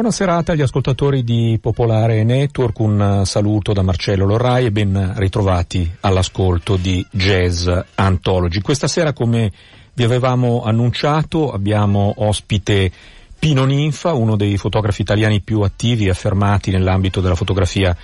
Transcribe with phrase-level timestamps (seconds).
[0.00, 5.94] Buona serata agli ascoltatori di Popolare Network, un saluto da Marcello Lorrai e ben ritrovati
[6.00, 8.62] all'ascolto di Jazz Anthology.
[8.62, 9.52] Questa sera, come
[9.92, 12.90] vi avevamo annunciato, abbiamo ospite
[13.38, 17.94] Pino Ninfa, uno dei fotografi italiani più attivi e affermati nell'ambito della fotografia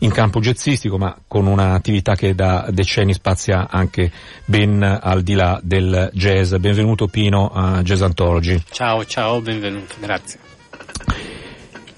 [0.00, 4.12] in campo jazzistico, ma con un'attività che da decenni spazia anche
[4.44, 6.54] ben al di là del jazz.
[6.56, 8.62] Benvenuto Pino a Jazz Anthology.
[8.70, 10.38] Ciao, ciao, benvenuto, grazie.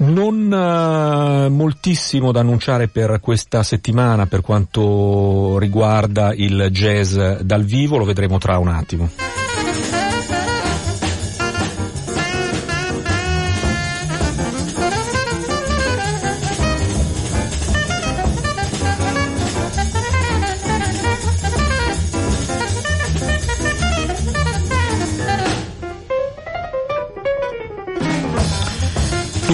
[0.01, 7.97] Non uh, moltissimo da annunciare per questa settimana per quanto riguarda il jazz dal vivo,
[7.97, 9.11] lo vedremo tra un attimo.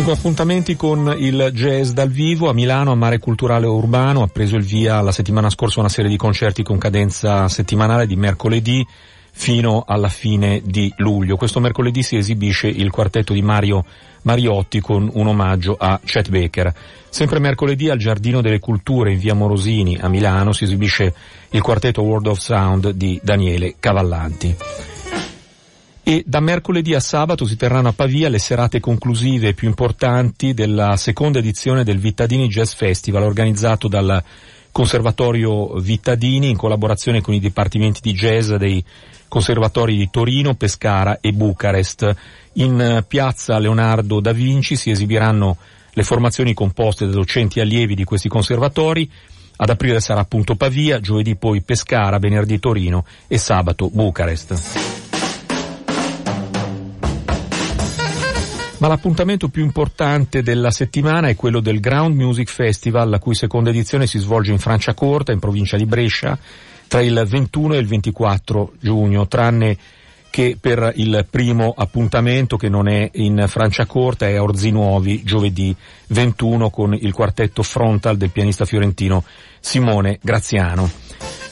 [0.04, 4.54] Dunque appuntamenti con il jazz dal vivo a Milano, a Mare Culturale Urbano, ha preso
[4.54, 8.86] il via la settimana scorsa una serie di concerti con cadenza settimanale di mercoledì
[9.32, 11.36] fino alla fine di luglio.
[11.36, 13.82] Questo mercoledì si esibisce il quartetto di Mario
[14.24, 16.70] Mariotti con un omaggio a Chet Baker.
[17.08, 21.14] Sempre mercoledì al Giardino delle Culture in via Morosini a Milano si esibisce
[21.48, 24.54] il quartetto World of Sound di Daniele Cavallanti
[26.06, 30.98] e da mercoledì a sabato si terranno a Pavia le serate conclusive più importanti della
[30.98, 34.22] seconda edizione del Vittadini Jazz Festival organizzato dal
[34.70, 38.84] Conservatorio Vittadini in collaborazione con i dipartimenti di jazz dei
[39.28, 42.14] conservatori di Torino, Pescara e Bucarest.
[42.54, 45.56] In piazza Leonardo da Vinci si esibiranno
[45.90, 49.10] le formazioni composte da docenti allievi di questi conservatori.
[49.56, 55.03] Ad aprile sarà appunto Pavia, giovedì poi Pescara, venerdì Torino e sabato Bucarest.
[58.84, 63.70] Ma l'appuntamento più importante della settimana è quello del Ground Music Festival, la cui seconda
[63.70, 66.38] edizione si svolge in Franciacorta, in provincia di Brescia,
[66.86, 69.78] tra il 21 e il 24 giugno, tranne
[70.28, 75.74] che per il primo appuntamento che non è in Franciacorta è a Orzinuovi giovedì
[76.08, 79.24] 21 con il quartetto frontal del pianista fiorentino
[79.60, 81.03] Simone Graziano.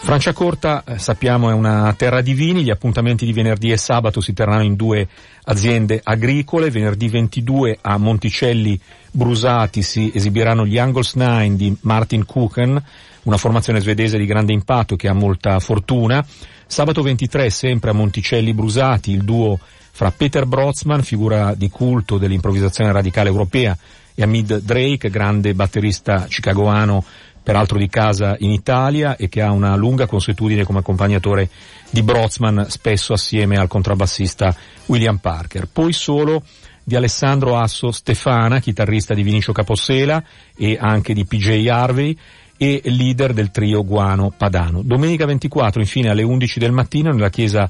[0.02, 4.32] Franciacorta eh, sappiamo è una terra di vini, gli appuntamenti di venerdì e sabato si
[4.32, 5.06] terranno in due
[5.44, 8.78] aziende agricole, venerdì 22 a Monticelli
[9.10, 12.82] Brusati si esibiranno gli Angles 9 di Martin Kuchen,
[13.24, 16.24] una formazione svedese di grande impatto che ha molta fortuna,
[16.66, 19.58] sabato 23 sempre a Monticelli Brusati il duo
[19.92, 23.76] fra Peter Brotzman, figura di culto dell'improvvisazione radicale europea,
[24.14, 27.04] e Amid Drake, grande batterista chicagoano
[27.42, 31.48] peraltro di casa in Italia e che ha una lunga consuetudine come accompagnatore
[31.90, 34.54] di Brotzman, spesso assieme al contrabbassista
[34.86, 35.68] William Parker.
[35.70, 36.42] Poi solo
[36.84, 40.22] di Alessandro Asso Stefana, chitarrista di Vinicio Capossela
[40.56, 42.16] e anche di PJ Harvey
[42.56, 44.82] e leader del trio Guano Padano.
[44.82, 47.68] Domenica 24 infine alle 11 del mattino nella chiesa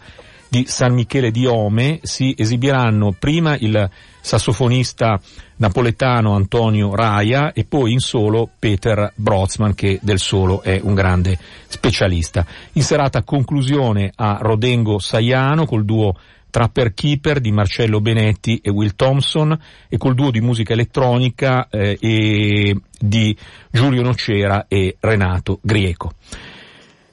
[0.53, 3.89] di San Michele di Ome si esibiranno prima il
[4.21, 5.19] sassofonista
[5.57, 11.39] napoletano Antonio Raia e poi in solo Peter Brotzman che del solo è un grande
[11.69, 12.45] specialista.
[12.73, 16.19] In serata conclusione a Rodengo Saiano col duo
[16.51, 19.59] Trapper Keeper di Marcello Benetti e Will Thompson
[19.89, 23.37] e col duo di musica elettronica eh, di
[23.71, 26.13] Giulio Nocera e Renato Grieco.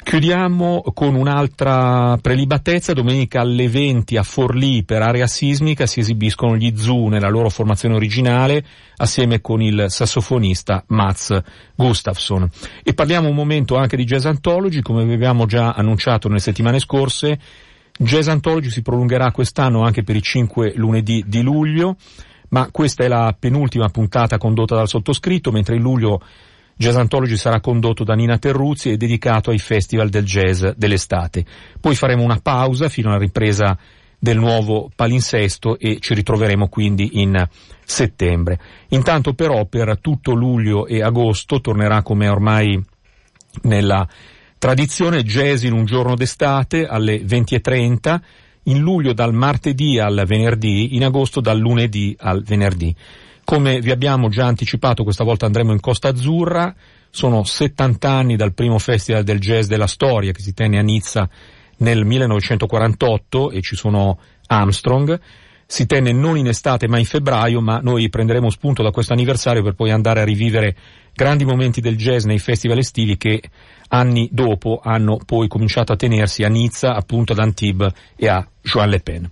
[0.09, 6.73] Chiudiamo con un'altra prelibatezza, domenica alle 20 a Forlì per area sismica si esibiscono gli
[6.75, 8.65] Zoo nella loro formazione originale
[8.95, 11.39] assieme con il sassofonista Mats
[11.75, 12.49] Gustafsson.
[12.83, 17.39] E parliamo un momento anche di Jazz Anthology, come avevamo già annunciato nelle settimane scorse,
[17.95, 21.97] Jazz Anthology si prolungherà quest'anno anche per i 5 lunedì di luglio,
[22.49, 26.19] ma questa è la penultima puntata condotta dal sottoscritto, mentre in luglio
[26.79, 31.43] Jazz Anthology sarà condotto da Nina Terruzzi e dedicato ai festival del jazz dell'estate.
[31.77, 33.77] Poi faremo una pausa fino alla ripresa
[34.17, 37.45] del nuovo palinsesto e ci ritroveremo quindi in
[37.83, 38.59] settembre.
[38.91, 42.81] Intanto però per tutto luglio e agosto tornerà come ormai
[43.63, 44.07] nella
[44.57, 48.19] tradizione jazz in un giorno d'estate alle 20.30,
[48.63, 52.95] in luglio dal martedì al venerdì, in agosto dal lunedì al venerdì.
[53.49, 56.71] Come vi abbiamo già anticipato, questa volta andremo in Costa Azzurra,
[57.09, 61.27] sono 70 anni dal primo festival del jazz della storia che si tenne a Nizza
[61.77, 65.19] nel 1948 e ci sono Armstrong.
[65.65, 69.63] Si tenne non in estate ma in febbraio, ma noi prenderemo spunto da questo anniversario
[69.63, 70.75] per poi andare a rivivere
[71.11, 73.41] grandi momenti del jazz nei festival estivi che
[73.89, 78.89] anni dopo hanno poi cominciato a tenersi a Nizza, appunto ad Antibes e a Joan
[78.89, 79.29] Le Pen.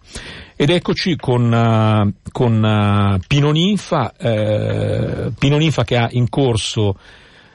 [0.55, 6.97] Ed eccoci con, uh, con uh, Pino Ninfa, uh, Pino Ninfa che ha in corso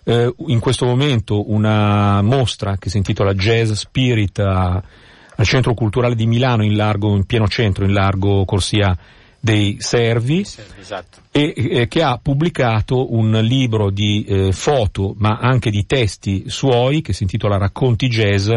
[0.05, 4.83] in questo momento una mostra che si intitola Jazz Spirit a,
[5.37, 8.99] al Centro Culturale di Milano in largo, in pieno centro, in largo Corsia
[9.45, 10.47] dei Servi,
[10.79, 11.19] esatto.
[11.33, 17.03] e eh, che ha pubblicato un libro di eh, foto ma anche di testi suoi
[17.03, 18.49] che si intitola Racconti Jazz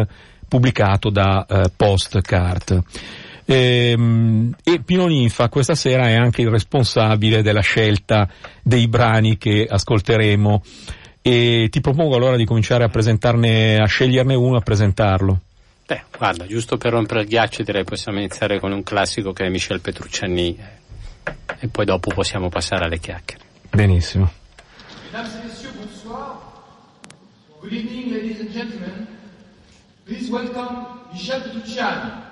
[0.46, 2.84] pubblicato da eh, Postcard.
[3.46, 8.28] Ehm, e Pino Ninfa questa sera è anche il responsabile della scelta
[8.62, 10.62] dei brani che ascolteremo
[11.20, 15.40] e ti propongo allora di cominciare a presentarne, a sceglierne uno, a presentarlo.
[15.86, 19.48] Beh, guarda, giusto per rompere il ghiaccio direi possiamo iniziare con un classico che è
[19.48, 20.56] Michel Petrucciani
[21.58, 23.44] e poi dopo possiamo passare alle chiacchiere.
[23.70, 24.30] Benissimo.
[25.04, 26.38] Mesdames et messieurs, bonsoir.
[27.60, 29.06] Good evening, ladies and gentlemen.
[30.04, 32.24] Please welcome Michel Petrucciani.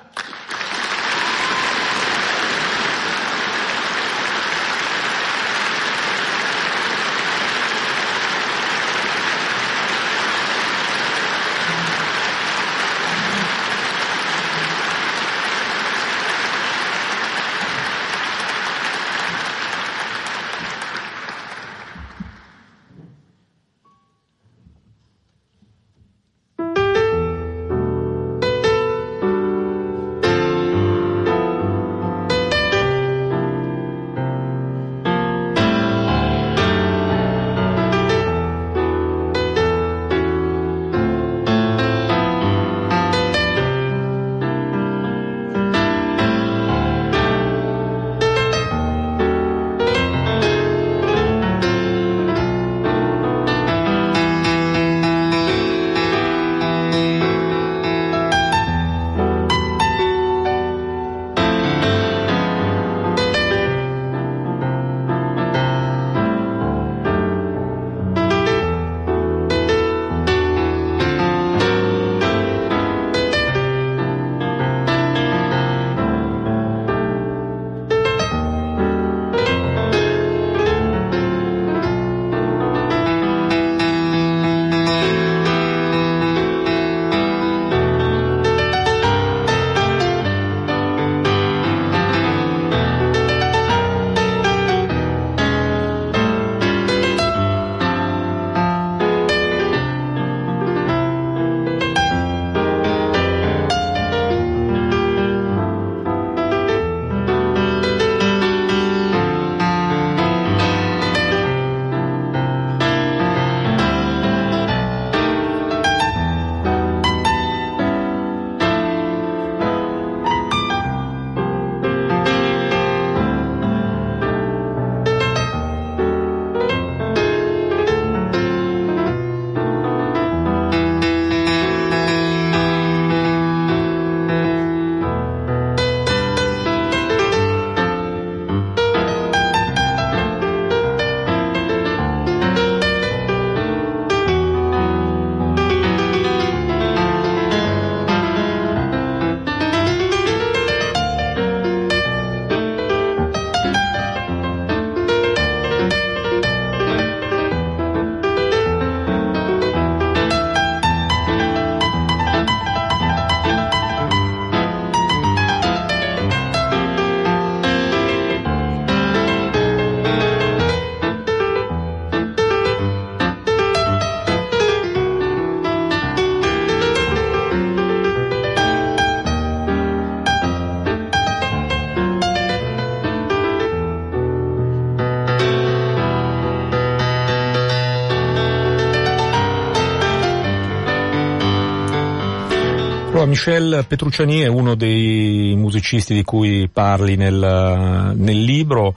[193.34, 198.96] Michel Petrucciani è uno dei musicisti di cui parli nel, nel libro,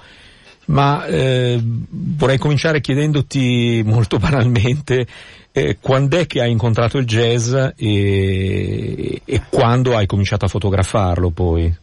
[0.66, 5.08] ma eh, vorrei cominciare chiedendoti molto banalmente
[5.52, 11.32] eh, quando è che hai incontrato il jazz e, e quando hai cominciato a fotografarlo
[11.32, 11.76] poi?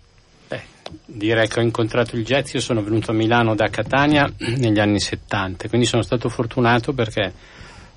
[0.47, 0.63] Beh,
[1.07, 5.01] direi che ho incontrato il jazz, io sono venuto a Milano da Catania negli anni
[5.01, 7.33] 70, quindi sono stato fortunato perché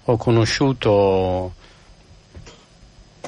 [0.03, 1.53] ho conosciuto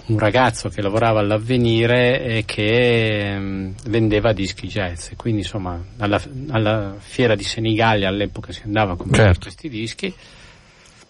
[0.10, 5.10] un ragazzo che lavorava all'avvenire e che mm, vendeva dischi jazz.
[5.16, 9.42] Quindi insomma alla, alla, fiera di Senigallia all'epoca si andava a comprare certo.
[9.42, 10.14] questi dischi.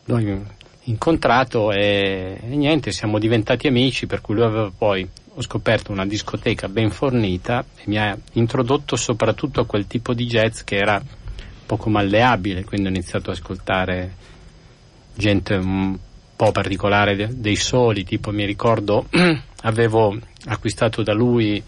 [0.06, 0.44] Noi
[0.84, 6.06] incontrato e, e, niente, siamo diventati amici, per cui lui aveva poi, ho scoperto una
[6.06, 11.02] discoteca ben fornita e mi ha introdotto soprattutto a quel tipo di jazz che era
[11.66, 14.16] poco malleabile, quindi ho iniziato ad ascoltare
[15.14, 15.98] gente un
[16.40, 19.08] po' particolare dei soli, tipo mi ricordo
[19.64, 21.62] avevo acquistato da lui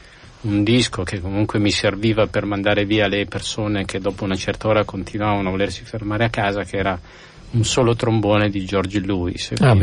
[0.44, 4.70] un disco che comunque mi serviva per mandare via le persone che dopo una certa
[4.70, 6.98] ora continuavano a volersi fermare a casa, che era
[7.52, 9.52] un solo trombone di George Lewis.
[9.60, 9.76] Ah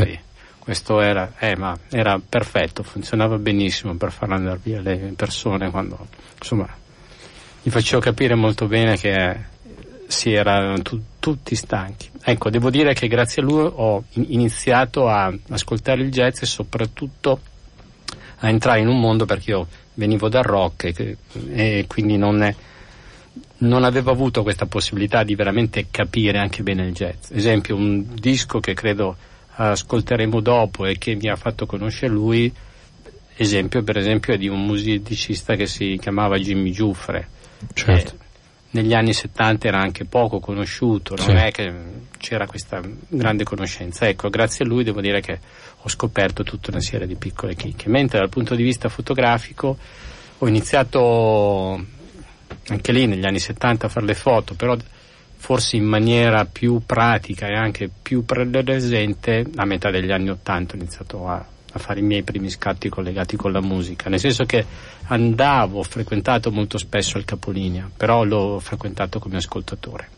[0.59, 6.09] questo era, eh, ma era perfetto, funzionava benissimo per far andare via le persone quando,
[6.39, 6.69] insomma,
[7.63, 9.37] gli facevo capire molto bene che
[10.07, 12.09] si erano tu, tutti stanchi.
[12.23, 17.41] Ecco, devo dire che grazie a lui ho iniziato a ascoltare il jazz e soprattutto
[18.39, 21.17] a entrare in un mondo perché io venivo dal rock e,
[21.51, 22.55] e quindi non, è,
[23.59, 27.31] non, avevo avuto questa possibilità di veramente capire anche bene il jazz.
[27.31, 29.15] Esempio, un disco che credo
[29.57, 32.51] ascolteremo dopo e che mi ha fatto conoscere lui,
[33.37, 37.29] esempio per esempio è di un musicista che si chiamava Jimmy Giuffre.
[37.75, 38.15] Certo.
[38.15, 38.28] Eh,
[38.71, 41.33] negli anni 70 era anche poco conosciuto, non sì.
[41.33, 41.73] è che
[42.19, 44.07] c'era questa grande conoscenza.
[44.07, 45.39] Ecco, grazie a lui devo dire che
[45.81, 47.89] ho scoperto tutta una serie di piccole chicche.
[47.89, 49.77] Mentre dal punto di vista fotografico
[50.39, 51.83] ho iniziato
[52.69, 54.77] anche lì negli anni 70 a fare le foto, però
[55.37, 60.77] forse in maniera più pratica e anche più presente a metà degli anni 80 ho
[60.77, 64.65] iniziato a, a fare i miei primi scatti collegati con la musica, nel senso che
[65.07, 70.09] andavo, ho frequentato molto spesso il capolinea, però l'ho frequentato come ascoltatore.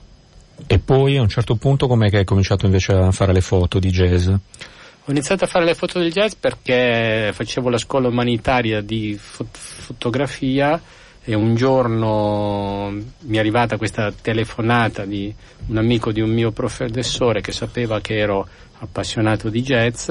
[0.66, 3.78] E poi a un certo punto com'è che hai cominciato invece a fare le foto
[3.78, 4.28] di jazz?
[4.28, 9.56] Ho iniziato a fare le foto del jazz perché facevo la scuola umanitaria di fot-
[9.56, 10.80] fotografia
[11.22, 15.34] e un giorno mi è arrivata questa telefonata di
[15.66, 18.46] un amico di un mio professore che sapeva che ero
[18.78, 20.10] appassionato di jazz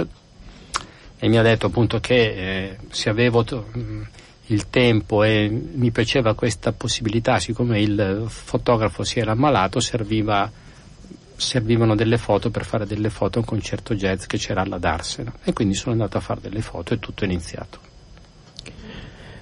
[1.19, 3.61] e mi ha detto appunto che eh, se avevo t-
[4.47, 10.51] il tempo e mi piaceva questa possibilità, siccome il fotografo si era ammalato, serviva
[11.39, 15.33] servivano delle foto per fare delle foto a un concerto jazz che c'era alla Darsena
[15.43, 17.79] e quindi sono andato a fare delle foto e tutto è iniziato.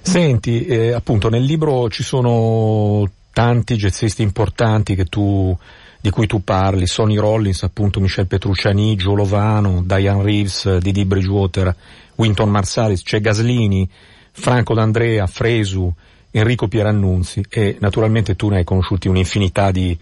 [0.00, 5.56] Senti, eh, appunto nel libro ci sono tanti jazzisti importanti tu,
[6.00, 11.74] di cui tu parli, Sonny Rollins, appunto Michel Petrucciani, Gio Lovano, Diane Reeves, Didi Bridgewater,
[12.16, 13.88] Winton Marsalis, c'è Gaslini,
[14.32, 15.92] Franco D'Andrea, Fresu,
[16.30, 19.96] Enrico Pierannunzi e naturalmente tu ne hai conosciuti un'infinità di,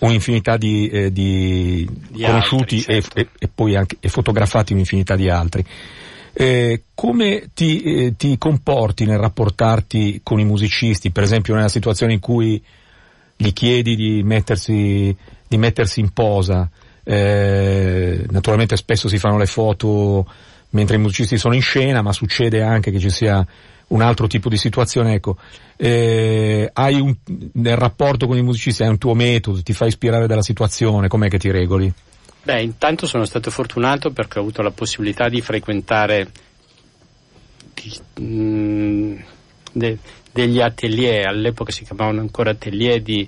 [0.00, 3.18] un'infinità di, eh, di, di conosciuti altri, certo.
[3.18, 5.64] e, e, e, poi anche e fotografati un'infinità di altri.
[6.36, 12.12] Eh, come ti, eh, ti, comporti nel rapportarti con i musicisti, per esempio nella situazione
[12.12, 12.62] in cui
[13.36, 16.68] gli chiedi di mettersi, di mettersi in posa?
[17.02, 20.26] Eh, naturalmente spesso si fanno le foto
[20.70, 23.46] mentre i musicisti sono in scena, ma succede anche che ci sia
[23.88, 25.36] un altro tipo di situazione, ecco,
[25.76, 27.14] eh, hai un,
[27.52, 31.28] nel rapporto con i musicisti hai un tuo metodo, ti fai ispirare dalla situazione, com'è
[31.28, 31.92] che ti regoli?
[32.42, 36.30] Beh, intanto sono stato fortunato perché ho avuto la possibilità di frequentare
[37.72, 39.16] di, mh, mm,
[39.72, 39.98] de,
[40.34, 43.26] degli atelier, all'epoca si chiamavano ancora atelier di,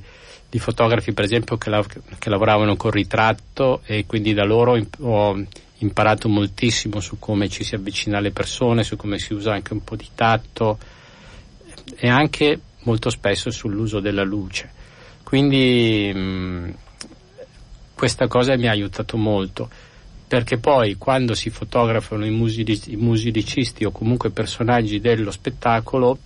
[0.50, 1.80] di fotografi per esempio che, la,
[2.18, 5.46] che, lavoravano con ritratto e quindi da loro ho
[5.78, 9.84] imparato moltissimo su come ci si avvicina alle persone, su come si usa anche un
[9.84, 10.78] po' di tatto
[11.94, 14.68] e anche molto spesso sull'uso della luce.
[15.22, 16.74] Quindi mh,
[17.94, 19.70] questa cosa mi ha aiutato molto
[20.26, 26.18] perché poi quando si fotografano i, music- i musicisti o comunque personaggi dello spettacolo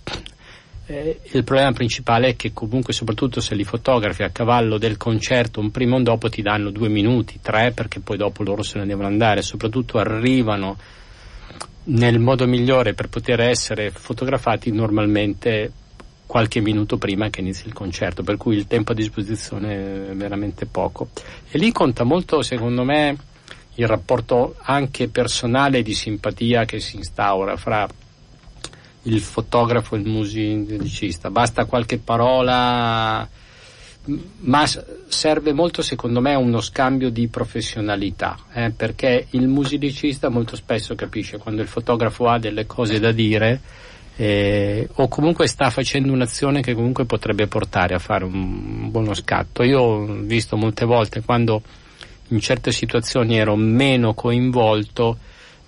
[0.91, 5.61] eh, il problema principale è che comunque soprattutto se li fotografi a cavallo del concerto
[5.61, 8.77] un prima o un dopo ti danno due minuti, tre perché poi dopo loro se
[8.77, 10.77] ne devono andare, soprattutto arrivano
[11.83, 15.71] nel modo migliore per poter essere fotografati normalmente
[16.25, 20.65] qualche minuto prima che inizi il concerto, per cui il tempo a disposizione è veramente
[20.65, 21.09] poco.
[21.49, 23.17] E lì conta molto, secondo me,
[23.75, 27.87] il rapporto anche personale di simpatia che si instaura fra
[29.03, 31.29] il fotografo il musicista.
[31.29, 33.27] Basta qualche parola,
[34.39, 34.65] ma
[35.07, 41.37] serve molto secondo me uno scambio di professionalità, eh, perché il musicista molto spesso capisce
[41.37, 43.61] quando il fotografo ha delle cose da dire
[44.15, 49.63] eh, o comunque sta facendo un'azione che comunque potrebbe portare a fare un buono scatto.
[49.63, 51.61] Io ho visto molte volte quando
[52.27, 55.17] in certe situazioni ero meno coinvolto,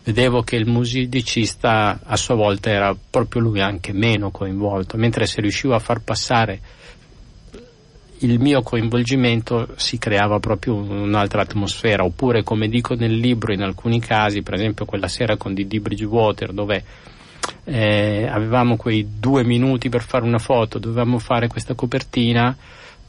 [0.03, 5.41] vedevo che il musicista a sua volta era proprio lui anche meno coinvolto, mentre se
[5.41, 6.59] riuscivo a far passare
[8.19, 13.99] il mio coinvolgimento si creava proprio un'altra atmosfera, oppure come dico nel libro in alcuni
[13.99, 16.83] casi, per esempio quella sera con Didi Bridgewater dove
[17.65, 22.55] eh, avevamo quei due minuti per fare una foto, dovevamo fare questa copertina,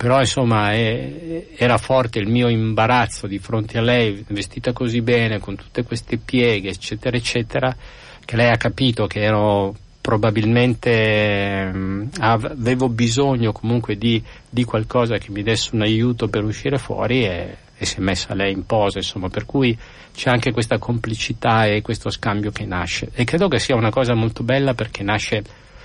[0.05, 5.39] però insomma eh, era forte il mio imbarazzo di fronte a lei, vestita così bene,
[5.39, 7.75] con tutte queste pieghe, eccetera, eccetera,
[8.23, 15.17] che lei ha capito che ero probabilmente mh, mm, avevo bisogno comunque di, di, qualcosa
[15.17, 18.67] che mi desse un aiuto per uscire fuori e, e si è messa lei in
[18.67, 19.75] posa, insomma, per cui
[20.15, 24.13] c'è anche questa complicità e questo scambio che nasce e credo che sia una cosa
[24.13, 25.43] molto bella perché nasce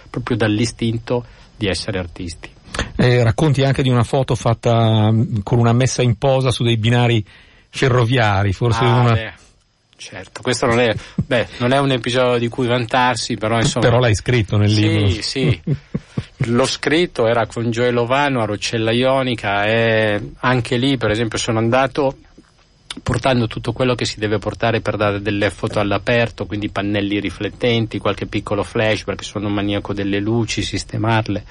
[0.09, 1.23] proprio dall'istinto
[1.55, 2.57] di essere artisti.
[2.95, 6.77] Eh, racconti anche di una foto fatta mm, con una messa in posa su dei
[6.77, 7.25] binari
[7.69, 9.13] ferroviari, forse ah, una...
[9.13, 9.33] Beh,
[9.95, 13.85] certo, questo non è, beh, non è, un episodio di cui vantarsi, però insomma...
[13.85, 15.07] Però l'hai scritto nel sì, libro.
[15.09, 15.61] Sì, sì.
[16.47, 21.59] L'ho scritto, era con Gioele Lovano a Roccella Ionica e anche lì, per esempio, sono
[21.59, 22.17] andato
[23.03, 27.97] portando tutto quello che si deve portare per dare delle foto all'aperto, quindi pannelli riflettenti,
[27.97, 31.43] qualche piccolo flash perché sono un maniaco delle luci, sistemarle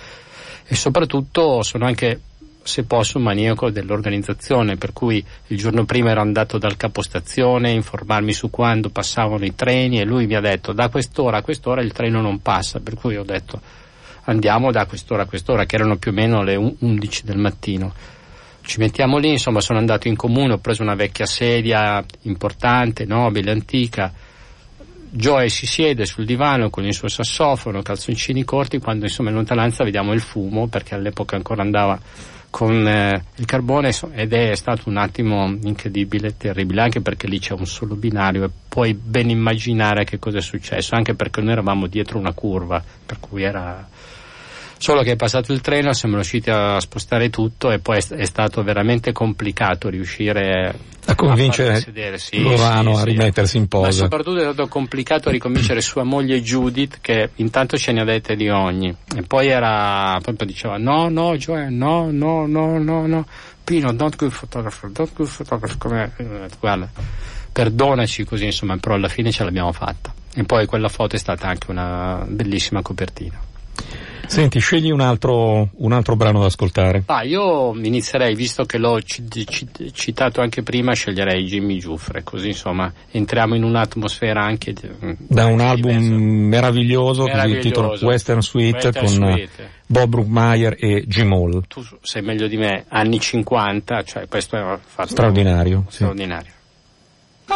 [0.70, 2.20] e soprattutto sono anche
[2.62, 7.72] se posso un maniaco dell'organizzazione, per cui il giorno prima ero andato dal capostazione a
[7.72, 11.80] informarmi su quando passavano i treni e lui mi ha detto da quest'ora a quest'ora
[11.80, 13.58] il treno non passa, per cui ho detto
[14.24, 17.94] andiamo da quest'ora a quest'ora, che erano più o meno le 11 del mattino.
[18.60, 23.50] Ci mettiamo lì, insomma sono andato in comune, ho preso una vecchia sedia importante, nobile,
[23.50, 24.12] antica,
[25.10, 29.84] Joe si siede sul divano con il suo sassofono, calzoncini corti, quando insomma in lontananza
[29.84, 31.98] vediamo il fumo, perché all'epoca ancora andava
[32.50, 37.52] con eh, il carbone ed è stato un attimo incredibile, terribile, anche perché lì c'è
[37.52, 41.86] un solo binario e puoi ben immaginare che cosa è successo, anche perché noi eravamo
[41.86, 43.86] dietro una curva, per cui era
[44.78, 48.62] Solo che è passato il treno, siamo riusciti a spostare tutto e poi è, stato
[48.62, 50.72] veramente complicato riuscire
[51.04, 51.84] a convincere
[52.16, 53.86] sì, Lorano sì, a rimettersi in posa.
[53.86, 58.36] Ma soprattutto è stato complicato riconvincere sua moglie Judith che intanto ce ne ha dette
[58.36, 58.94] di ogni.
[59.16, 63.26] E poi era proprio diceva no no Joe no no no no no.
[63.64, 65.76] Pino don't good photographer don't good photographer.
[65.76, 66.88] Come eh, guarda
[67.50, 70.14] perdonaci così insomma però alla fine ce l'abbiamo fatta.
[70.34, 73.47] E poi quella foto è stata anche una bellissima copertina
[74.28, 77.04] Senti, scegli un altro, un altro brano da ascoltare.
[77.06, 82.48] Ah, io inizierei, visto che l'ho c- c- citato anche prima, sceglierei Jimmy Giuffre, così
[82.48, 87.60] insomma entriamo in un'atmosfera anche di, mm, da un album meraviglioso, meraviglioso.
[87.68, 89.70] titolo Western Suite Western con Suite.
[89.86, 91.62] Bob Brookmeyer e Jim Hall.
[91.66, 95.86] Tu sei meglio di me, anni 50, cioè questo è fatto straordinario.
[95.88, 96.52] straordinario.
[97.46, 97.54] Sì.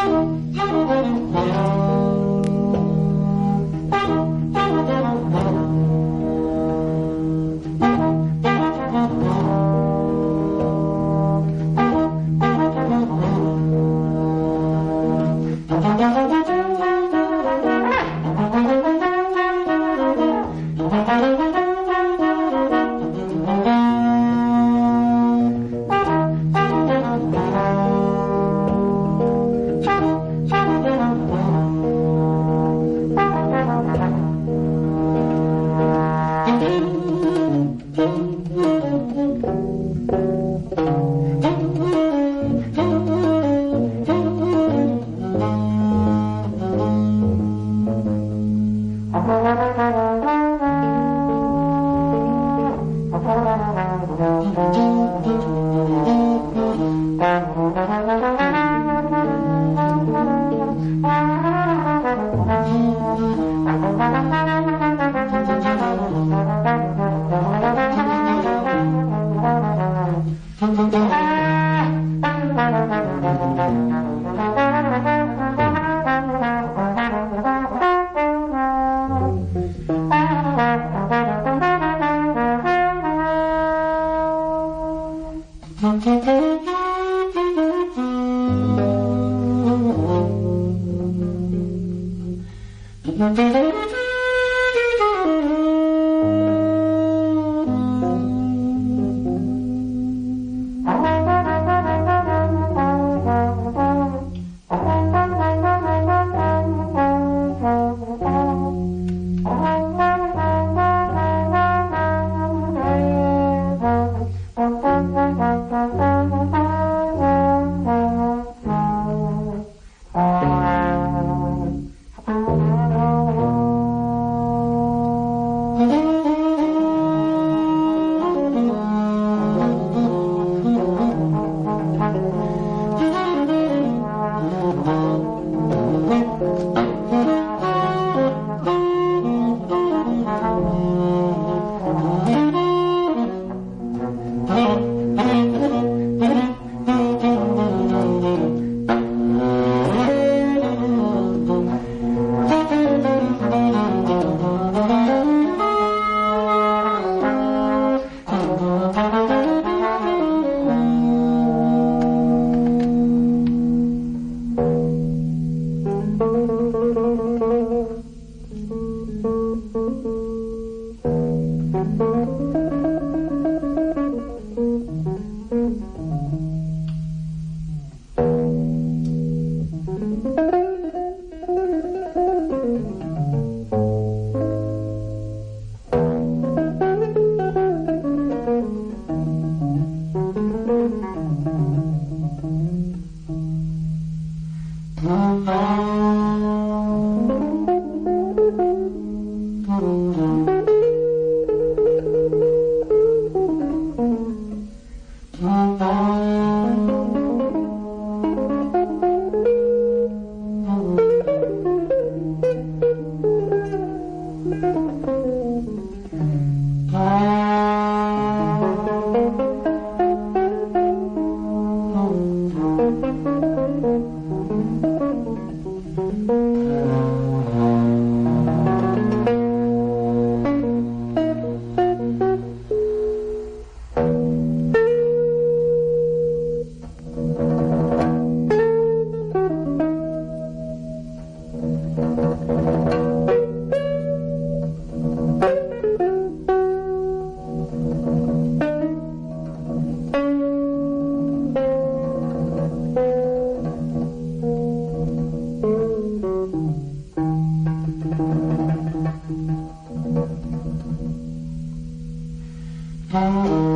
[263.12, 263.71] Mm-hmm.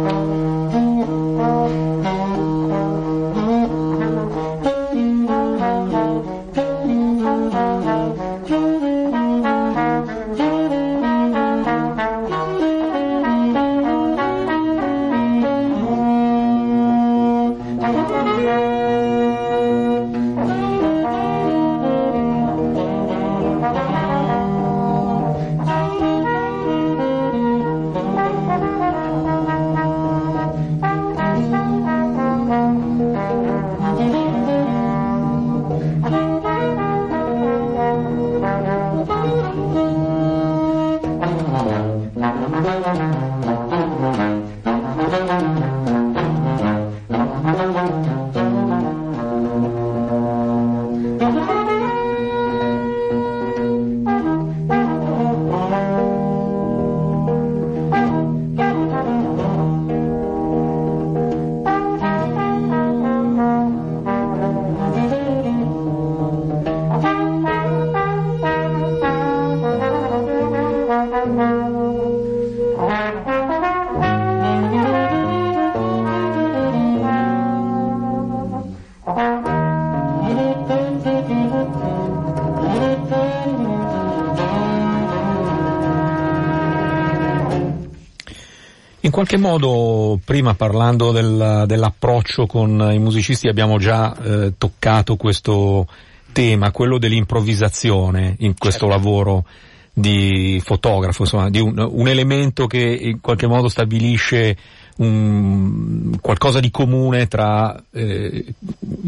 [89.17, 95.87] Qualche modo, prima parlando del, dell'approccio con i musicisti, abbiamo già eh, toccato questo
[96.33, 98.95] tema, quello dell'improvvisazione in questo certo.
[98.95, 99.45] lavoro
[99.91, 104.55] di fotografo, insomma, di un, un, elemento che in qualche modo stabilisce
[104.97, 108.45] un, qualcosa di comune tra eh,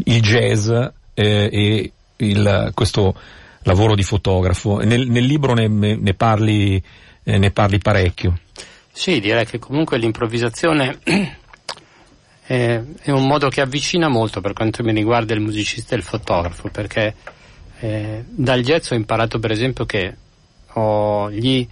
[0.05, 3.13] il jazz eh, e il, questo
[3.61, 4.79] lavoro di fotografo.
[4.79, 6.81] Nel, nel libro ne, ne, parli,
[7.25, 8.39] eh, ne parli parecchio.
[8.99, 10.99] Sì, direi che comunque l'improvvisazione
[12.45, 16.03] è, è, un modo che avvicina molto per quanto mi riguarda il musicista e il
[16.03, 17.15] fotografo, perché
[17.79, 20.13] eh, dal jazz ho imparato per esempio che
[20.73, 21.65] ho gli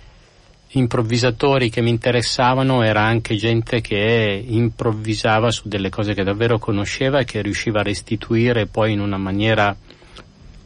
[0.70, 7.20] improvvisatori che mi interessavano era anche gente che improvvisava su delle cose che davvero conosceva
[7.20, 9.76] e che riusciva a restituire poi in una maniera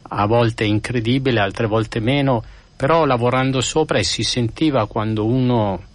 [0.00, 2.44] a volte incredibile, altre volte meno,
[2.76, 5.90] però lavorando sopra e si sentiva quando uno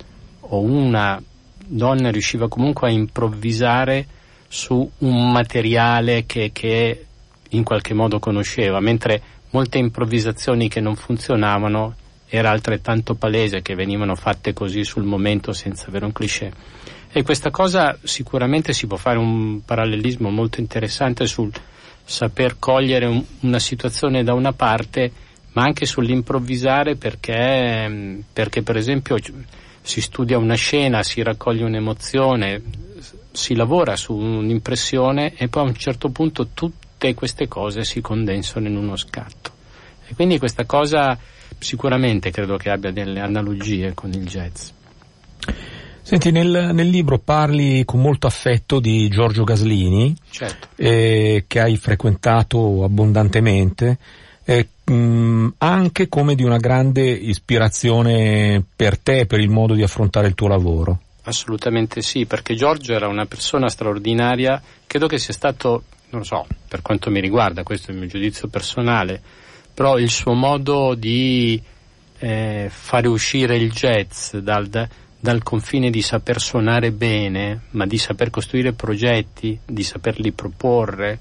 [0.50, 1.22] o una
[1.66, 4.06] donna riusciva comunque a improvvisare
[4.48, 7.06] su un materiale che, che
[7.50, 11.96] in qualche modo conosceva, mentre molte improvvisazioni che non funzionavano
[12.30, 16.52] era altrettanto palese che venivano fatte così sul momento senza avere un cliché.
[17.10, 21.52] E questa cosa sicuramente si può fare un parallelismo molto interessante sul
[22.04, 25.12] saper cogliere un, una situazione da una parte,
[25.54, 29.16] ma anche sull'improvvisare perché, perché per esempio
[29.88, 32.62] si studia una scena, si raccoglie un'emozione,
[33.32, 38.68] si lavora su un'impressione e poi a un certo punto tutte queste cose si condensano
[38.68, 39.52] in uno scatto.
[40.06, 41.18] E quindi questa cosa
[41.58, 44.72] sicuramente credo che abbia delle analogie con il jazz.
[46.02, 50.68] Senti, nel, nel libro parli con molto affetto di Giorgio Gaslini, certo.
[50.76, 53.98] eh, che hai frequentato abbondantemente
[54.50, 60.28] eh, mh, anche come di una grande ispirazione per te, per il modo di affrontare
[60.28, 61.02] il tuo lavoro.
[61.24, 66.82] Assolutamente sì, perché Giorgio era una persona straordinaria, credo che sia stato, non so, per
[66.82, 69.22] quanto mi riguarda, questo è il mio giudizio personale,
[69.74, 71.62] però il suo modo di
[72.20, 74.70] eh, fare uscire il jazz dal,
[75.20, 81.20] dal confine di saper suonare bene, ma di saper costruire progetti, di saperli proporre,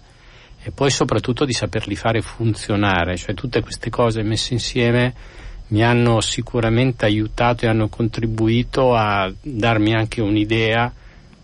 [0.66, 5.14] e poi soprattutto di saperli fare funzionare, cioè tutte queste cose messe insieme
[5.68, 10.92] mi hanno sicuramente aiutato e hanno contribuito a darmi anche un'idea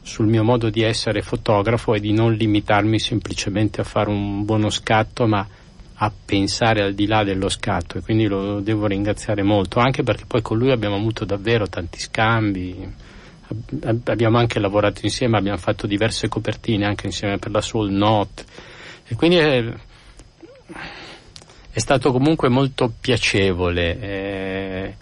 [0.02, 4.70] sul mio modo di essere fotografo e di non limitarmi semplicemente a fare un buono
[4.70, 5.46] scatto, ma
[5.94, 7.98] a pensare al di là dello scatto.
[7.98, 12.00] E quindi lo devo ringraziare molto, anche perché poi con lui abbiamo avuto davvero tanti
[12.00, 12.92] scambi,
[14.04, 18.70] abbiamo anche lavorato insieme, abbiamo fatto diverse copertine anche insieme per la Soul Note
[19.06, 19.64] e quindi è,
[21.70, 24.94] è stato comunque molto piacevole eh,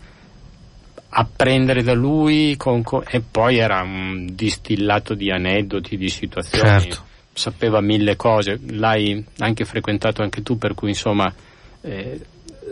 [1.10, 6.80] apprendere da lui con, con, e poi era un distillato di aneddoti, di situazioni.
[6.80, 7.08] Certo.
[7.32, 11.32] Sapeva mille cose, l'hai anche frequentato anche tu, per cui insomma
[11.80, 12.20] eh,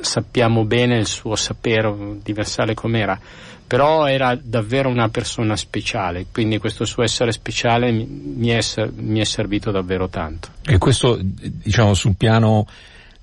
[0.01, 3.19] sappiamo bene il suo sapere universale com'era
[3.69, 8.61] però era davvero una persona speciale, quindi questo suo essere speciale mi è,
[8.95, 10.49] mi è servito davvero tanto.
[10.65, 12.67] E questo, diciamo, sul piano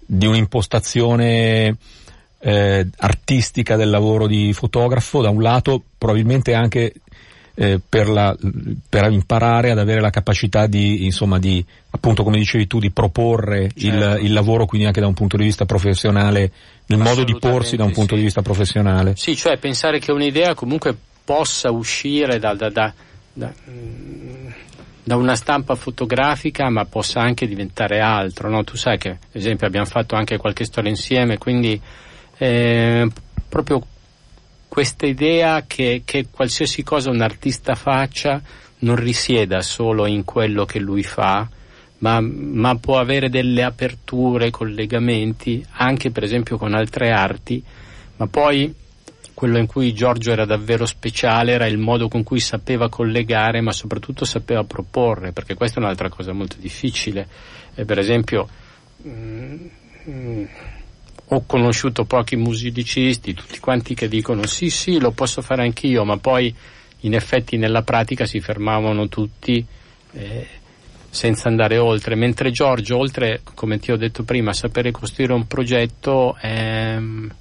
[0.06, 1.76] di un'impostazione
[2.38, 6.94] eh, artistica del lavoro di fotografo, da un lato probabilmente anche
[7.56, 8.36] eh, per, la,
[8.90, 13.72] per, imparare ad avere la capacità di, insomma, di, appunto come dicevi tu, di proporre
[13.76, 13.86] certo.
[14.20, 16.52] il, il, lavoro quindi anche da un punto di vista professionale,
[16.88, 18.20] il modo di porsi da un punto sì.
[18.20, 19.16] di vista professionale.
[19.16, 22.94] Sì, cioè pensare che un'idea comunque possa uscire da, da, da,
[23.34, 23.54] da
[25.08, 28.50] da una stampa fotografica ma possa anche diventare altro.
[28.50, 28.64] No?
[28.64, 31.80] Tu sai che, ad esempio, abbiamo fatto anche qualche storia insieme, quindi
[32.38, 33.08] eh,
[33.48, 33.86] proprio
[34.76, 38.42] questa idea che, che, qualsiasi cosa un artista faccia
[38.80, 41.48] non risieda solo in quello che lui fa,
[42.00, 47.64] ma, ma può avere delle aperture, collegamenti, anche per esempio con altre arti,
[48.18, 48.76] ma poi
[49.34, 53.72] quello in cui Giorgio era davvero speciale era il modo con cui sapeva collegare, ma
[53.72, 57.26] soprattutto sapeva proporre, perché questa è un'altra cosa molto difficile.
[57.76, 58.46] E per esempio,
[59.04, 59.68] mh, mm,
[60.04, 60.48] mh,
[61.28, 66.18] ho conosciuto pochi musicisti, tutti quanti che dicono sì, sì, lo posso fare anch'io, ma
[66.18, 66.54] poi
[67.02, 69.66] in effetti nella pratica si fermavano tutti.
[70.12, 70.48] Eh,
[71.16, 75.48] senza andare oltre, mentre Giorgio, oltre, come ti ho detto prima, a sapere costruire un
[75.48, 77.34] progetto, ehm,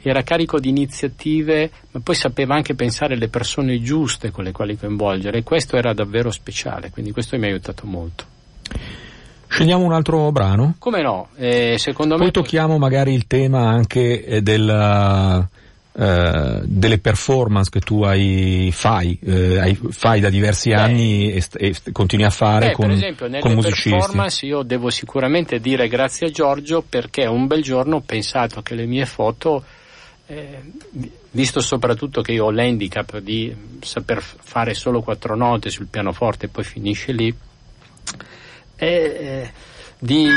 [0.00, 4.78] era carico di iniziative, ma poi sapeva anche pensare alle persone giuste con le quali
[4.78, 8.24] coinvolgere e questo era davvero speciale, quindi questo mi ha aiutato molto.
[9.48, 10.74] Scegliamo un altro brano?
[10.78, 11.28] Come no?
[11.36, 12.30] Eh, secondo poi me...
[12.30, 15.48] tocchiamo magari il tema anche eh, della,
[15.92, 20.76] eh, delle performance che tu hai, fai, eh, hai, fai da diversi Beh.
[20.76, 23.90] anni e, e, continui a fare Beh, con, per esempio, nelle con musicisti.
[23.90, 28.76] performance io devo sicuramente dire grazie a Giorgio perché un bel giorno ho pensato che
[28.76, 29.64] le mie foto
[30.28, 30.60] eh,
[31.30, 36.48] visto soprattutto che io ho l'handicap di saper fare solo quattro note sul pianoforte e
[36.48, 37.34] poi finisce lì,
[38.78, 39.50] eh,
[39.98, 40.28] di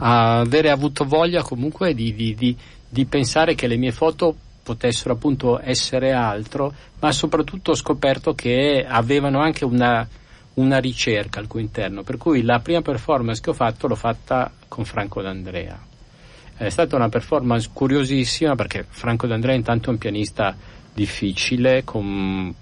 [0.00, 2.56] avere avuto voglia comunque di, di, di,
[2.88, 8.84] di, pensare che le mie foto potessero appunto essere altro, ma soprattutto ho scoperto che
[8.86, 10.06] avevano anche una,
[10.54, 14.52] una ricerca al cui interno, per cui la prima performance che ho fatto l'ho fatta
[14.68, 15.86] con Franco D'Andrea.
[16.56, 20.56] È stata una performance curiosissima perché Franco D'Andrea intanto è un pianista
[20.92, 22.54] difficile, con,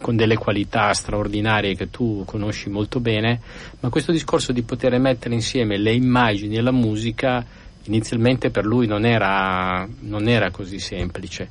[0.00, 3.40] con delle qualità straordinarie che tu conosci molto bene,
[3.80, 7.44] ma questo discorso di poter mettere insieme le immagini e la musica
[7.84, 11.48] inizialmente per lui non era, non era così semplice.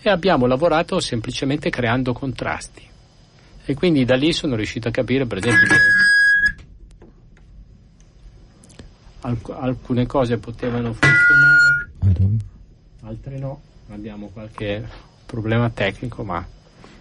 [0.00, 2.82] E abbiamo lavorato semplicemente creando contrasti.
[3.64, 5.66] E quindi da lì sono riuscito a capire per esempio
[9.26, 12.36] alc- alcune cose potevano funzionare,
[13.02, 14.86] altre no, abbiamo qualche
[15.26, 16.46] problema tecnico ma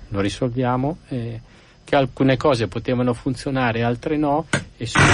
[0.09, 1.39] lo risolviamo, eh,
[1.83, 4.99] che alcune cose potevano funzionare, altre no e su...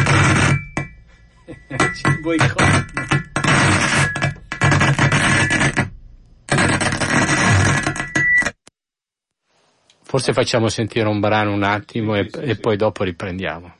[1.96, 2.86] ci boicottano.
[10.04, 13.80] Forse facciamo sentire un brano un attimo e, e poi dopo riprendiamo.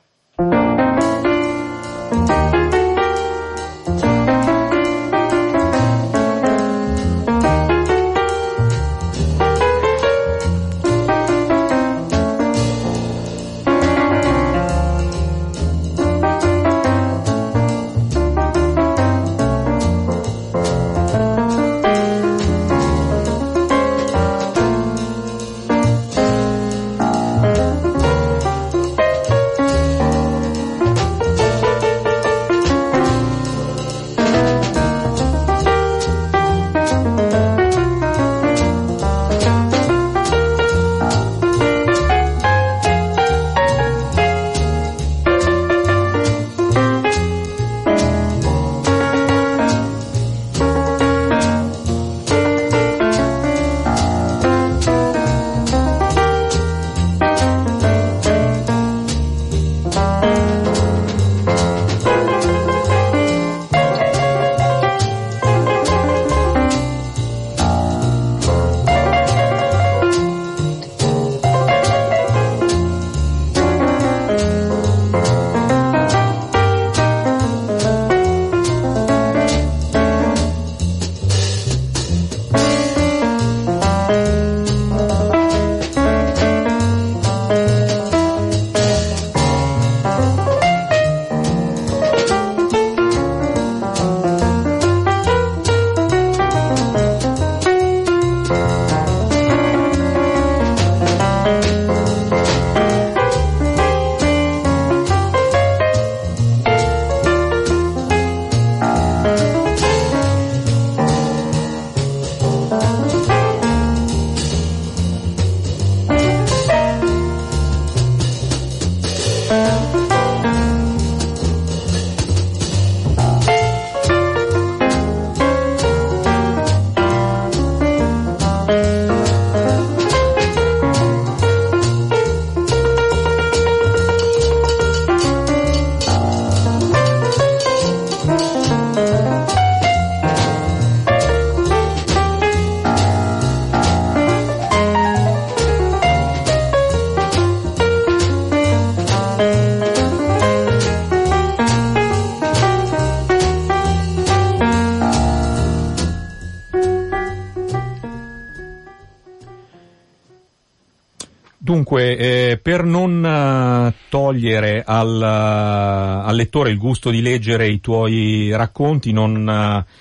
[162.62, 169.12] Per non uh, togliere al, uh, al, lettore il gusto di leggere i tuoi racconti,
[169.12, 169.92] non, uh,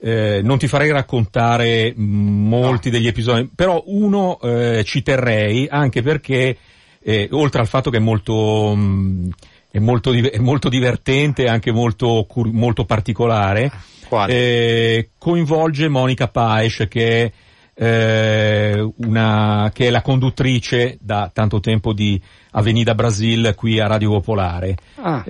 [0.00, 2.96] eh, non ti farei raccontare molti no.
[2.96, 6.56] degli episodi, però uno eh, ci terrei, anche perché,
[7.00, 9.30] eh, oltre al fatto che è molto, mh,
[9.70, 13.70] è molto, è molto divertente e anche molto, molto particolare,
[14.28, 17.32] eh, coinvolge Monica Paes, che
[17.80, 24.10] eh, una, che è la conduttrice da tanto tempo di Avenida Brasil qui a Radio
[24.10, 24.76] Popolare.
[24.96, 25.24] Ah.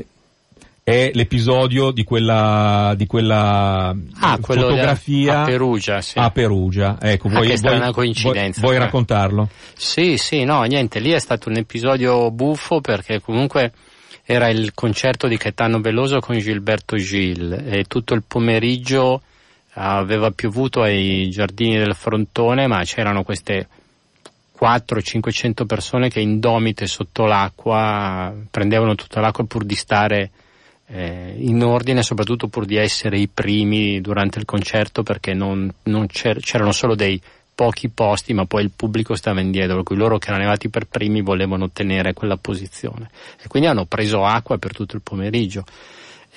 [0.83, 6.01] È l'episodio di quella, di quella ah, fotografia a Perugia.
[6.01, 6.19] Sì.
[6.19, 8.61] A Perugia, ecco, ah, vuoi, vuoi, coincidenza.
[8.63, 9.51] Vuoi, vuoi raccontarlo?
[9.77, 13.73] Sì, sì, no, niente, lì è stato un episodio buffo perché comunque
[14.25, 19.21] era il concerto di Caetano Veloso con Gilberto Gil e tutto il pomeriggio
[19.79, 23.69] aveva piovuto ai giardini del frontone, ma c'erano queste
[24.59, 30.31] 400-500 persone che indomite sotto l'acqua prendevano tutta l'acqua pur di stare
[30.89, 36.07] eh, in ordine, soprattutto pur di essere i primi durante il concerto perché non, non
[36.07, 37.21] c'erano solo dei
[37.55, 40.87] pochi posti, ma poi il pubblico stava indietro, per cui loro che erano arrivati per
[40.87, 43.11] primi volevano ottenere quella posizione.
[43.43, 45.65] E quindi hanno preso acqua per tutto il pomeriggio.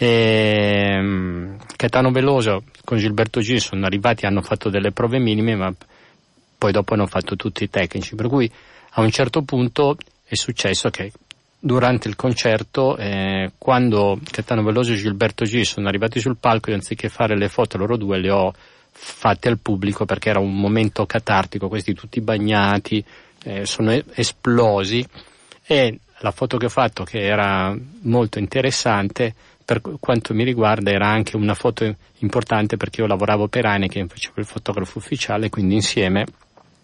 [0.04, 5.72] E, um, Caetano Veloso con Gilberto Gil sono arrivati, hanno fatto delle prove minime, ma
[6.58, 8.16] poi dopo hanno fatto tutti i tecnici.
[8.16, 8.52] Per cui
[8.93, 11.12] a un certo punto è successo che
[11.60, 16.78] durante il concerto, eh, quando Caetano Veloso e Gilberto Gil sono arrivati sul palco, io
[16.78, 18.52] anziché fare le foto loro due, le ho
[18.91, 23.06] fatte al pubblico perché era un momento catartico, questi tutti bagnati,
[23.43, 25.08] eh, sono esplosi
[25.64, 29.36] e la foto che ho fatto che era molto interessante
[29.72, 34.41] per quanto mi riguarda era anche una foto importante perché io lavoravo per Heineken, facevo
[34.41, 36.26] il fotografo ufficiale, quindi insieme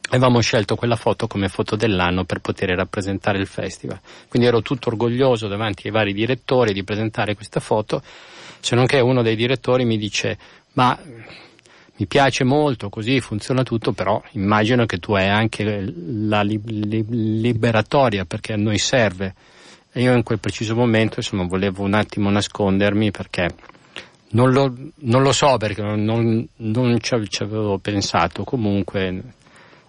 [0.10, 4.00] avevamo scelto quella foto come foto dell'anno per poter rappresentare il festival.
[4.30, 8.02] Quindi ero tutto orgoglioso davanti ai vari direttori di presentare questa foto,
[8.62, 10.38] se non che uno dei direttori mi dice
[10.74, 10.98] ma
[12.00, 17.42] mi piace molto, così funziona tutto, però immagino che tu hai anche la li- li-
[17.42, 19.34] liberatoria perché a noi serve
[19.98, 23.50] e io in quel preciso momento insomma volevo un attimo nascondermi perché
[24.30, 28.44] non lo, non lo so perché non, non, ci, avevo pensato.
[28.44, 29.24] Comunque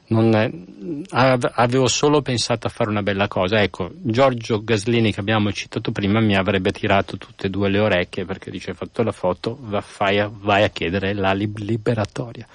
[0.07, 3.61] non, avevo solo pensato a fare una bella cosa.
[3.61, 8.25] Ecco Giorgio Gaslini che abbiamo citato prima mi avrebbe tirato tutte e due le orecchie
[8.25, 12.47] perché dice hai fatto la foto vai a, vai a chiedere la liberatoria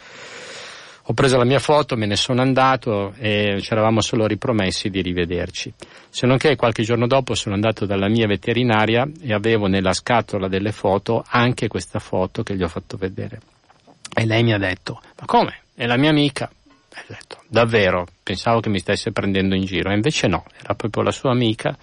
[1.06, 5.02] ho preso la mia foto, me ne sono andato e ci eravamo solo ripromessi di
[5.02, 5.74] rivederci.
[6.10, 10.48] Se non che qualche giorno dopo sono andato dalla mia veterinaria e avevo nella scatola
[10.48, 13.40] delle foto anche questa foto che gli ho fatto vedere.
[14.16, 15.64] E lei mi ha detto, ma come?
[15.76, 16.50] È la mia amica.
[16.96, 18.08] E ho detto, davvero?
[18.22, 19.90] Pensavo che mi stesse prendendo in giro.
[19.90, 21.78] E invece no, era proprio la sua amica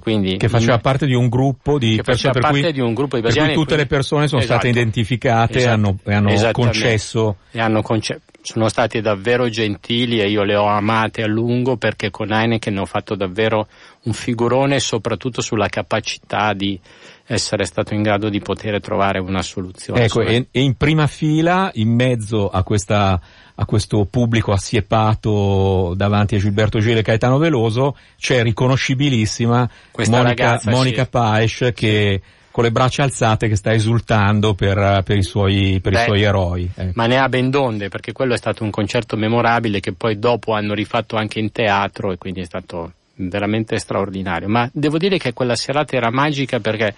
[0.00, 3.22] quindi, che faceva parte di un gruppo di persone per cui, di un gruppo di
[3.22, 6.50] per cui tutte quindi, le persone sono esatto, state identificate esatto, e hanno, e hanno
[6.52, 11.76] concesso e hanno conce- sono stati davvero gentili e io le ho amate a lungo
[11.76, 13.68] perché con Heineken ho fatto davvero
[14.02, 16.78] un figurone soprattutto sulla capacità di
[17.24, 20.04] essere stato in grado di poter trovare una soluzione.
[20.04, 23.20] Ecco, e, e, in prima fila, in mezzo a, questa,
[23.54, 30.44] a questo pubblico assiepato davanti a Gilberto Gile e Caetano Veloso, c'è riconoscibilissima Questa Monica,
[30.44, 31.10] ragazza, Monica sì.
[31.10, 32.20] Paes che...
[32.22, 36.04] Sì con le braccia alzate che sta esultando per, per, i, suoi, per Beh, i,
[36.04, 36.70] suoi, eroi.
[36.72, 36.92] Ecco.
[36.94, 40.52] Ma ne ha ben donde, perché quello è stato un concerto memorabile che poi dopo
[40.52, 44.48] hanno rifatto anche in teatro e quindi è stato veramente straordinario.
[44.48, 46.94] Ma devo dire che quella serata era magica perché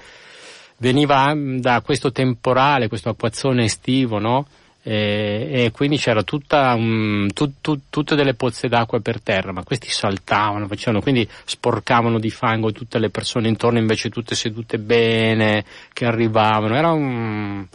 [0.79, 4.47] veniva da questo temporale, questo acquazzone estivo, no?
[4.87, 9.65] E, e quindi c'era tutta um, tu, tu, tutte delle pozze d'acqua per terra, ma
[9.65, 15.65] questi saltavano, facevano, quindi sporcavano di fango tutte le persone intorno, invece tutte sedute bene,
[15.95, 17.67] che arrivavano, era un,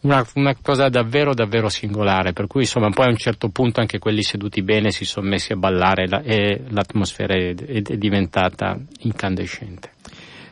[0.00, 3.98] una, una, cosa davvero davvero singolare, per cui insomma poi a un certo punto anche
[3.98, 9.92] quelli seduti bene si sono messi a ballare la, e l'atmosfera è, è diventata incandescente.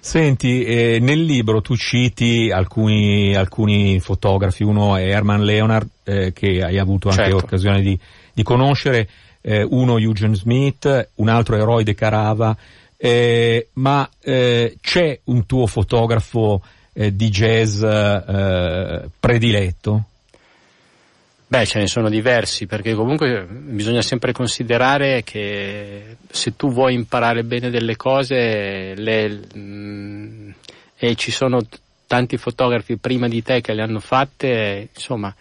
[0.00, 6.62] Senti, eh, nel libro tu citi alcuni, alcuni, fotografi, uno è Herman Leonard, eh, che
[6.62, 7.36] hai avuto anche certo.
[7.36, 7.98] occasione di,
[8.32, 9.08] di conoscere,
[9.40, 12.56] eh, uno Eugene Smith, un altro è Roy De Carava,
[12.96, 17.80] eh, ma eh, c'è un tuo fotografo eh, di jazz
[19.20, 20.04] prediletto?
[21.50, 27.42] Beh, ce ne sono diversi, perché comunque bisogna sempre considerare che se tu vuoi imparare
[27.42, 30.50] bene delle cose le, mh, mm,
[30.98, 31.60] e ci sono
[32.06, 35.34] tanti fotografi prima di te che le hanno fatte, insomma,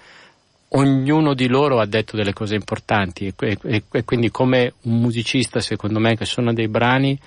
[0.70, 5.60] ognuno di loro ha detto delle cose importanti e, e, e quindi come un musicista
[5.60, 7.18] secondo me che suona dei brani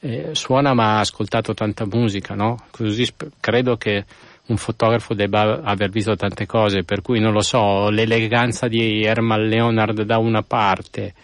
[0.00, 2.66] eh, suona ma ha ascoltato tanta musica, no?
[2.70, 4.04] Così sp- credo che
[4.48, 9.46] un fotografo debba aver visto tante cose, per cui non lo so, l'eleganza di Herman
[9.46, 11.14] Leonard da una parte,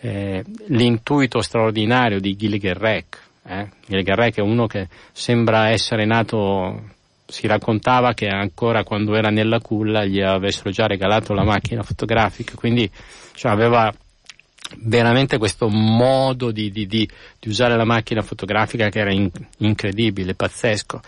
[0.00, 3.20] eh, l'intuito straordinario di Gilligan Reck.
[3.46, 3.68] Eh?
[3.86, 6.96] Gilligan Reck è uno che sembra essere nato
[7.30, 12.54] si raccontava che ancora quando era nella culla gli avessero già regalato la macchina fotografica,
[12.54, 12.90] quindi
[13.34, 13.92] cioè, aveva
[14.76, 17.08] veramente questo modo di, di, di,
[17.38, 21.00] di, usare la macchina fotografica che era in, incredibile, pazzesco.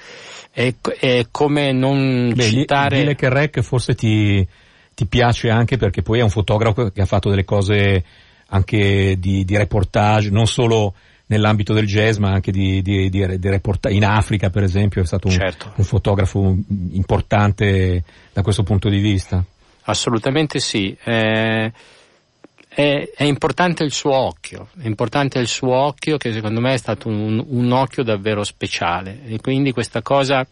[0.53, 2.99] E, e come non Beh, citare...
[2.99, 4.47] Dire che Rec forse ti,
[4.95, 8.05] ti piace anche perché poi è un fotografo che ha fatto delle cose
[8.49, 10.95] anche di, di reportage, non solo
[11.27, 13.95] nell'ambito del jazz, ma anche di, di, di, di reportage.
[13.95, 15.73] In Africa, per esempio, è stato un, certo.
[15.77, 16.57] un, fotografo
[16.91, 19.43] importante da questo punto di vista.
[19.83, 20.97] Assolutamente sì.
[21.05, 21.73] Eh,
[22.81, 26.78] è, è, importante il suo occhio, è importante il suo occhio che secondo me è
[26.78, 29.20] stato un, un occhio davvero speciale.
[29.26, 30.47] E quindi questa cosa,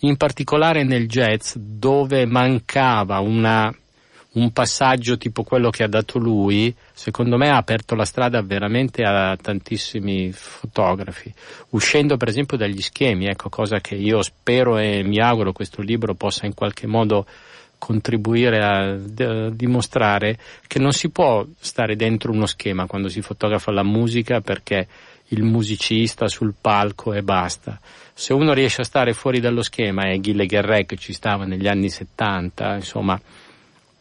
[0.00, 3.74] in particolare nel jazz, dove mancava una
[4.36, 9.02] un passaggio tipo quello che ha dato lui, secondo me ha aperto la strada veramente
[9.02, 11.32] a tantissimi fotografi,
[11.70, 16.12] uscendo per esempio dagli schemi, ecco, cosa che io spero e mi auguro questo libro
[16.12, 17.24] possa in qualche modo
[17.78, 23.70] contribuire a, a dimostrare che non si può stare dentro uno schema quando si fotografa
[23.70, 24.86] la musica perché
[25.28, 27.80] il musicista sul palco e basta.
[28.14, 31.66] Se uno riesce a stare fuori dallo schema, e Gilles Guerret che ci stava negli
[31.66, 33.20] anni 70, insomma,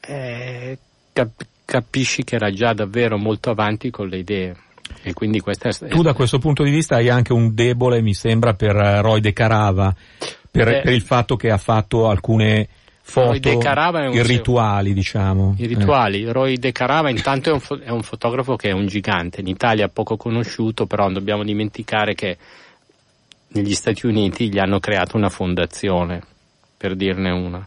[0.02, 0.78] eh,
[1.12, 4.56] cap- capisci che era già davvero molto avanti con le idee.
[5.02, 8.14] E quindi questa è, tu da questo punto di vista hai anche un debole, mi
[8.14, 9.94] sembra, per eh, Roy De Carava,
[10.50, 12.68] per, eh, per il fatto che ha fatto alcune
[13.08, 13.38] foto
[14.12, 15.56] irrituali, diciamo.
[15.60, 16.24] I rituali.
[16.24, 16.32] Eh.
[16.32, 19.48] Roy De Carava intanto è un, fo- è un, fotografo che è un gigante, in
[19.48, 22.38] Italia poco conosciuto, però non dobbiamo dimenticare che
[23.50, 26.22] negli Stati Uniti gli hanno creato una fondazione,
[26.76, 27.66] per dirne una.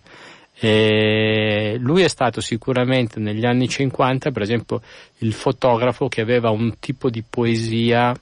[0.61, 4.83] E lui è stato sicuramente negli anni 50, per esempio,
[5.19, 8.13] il fotografo che aveva un tipo di poesia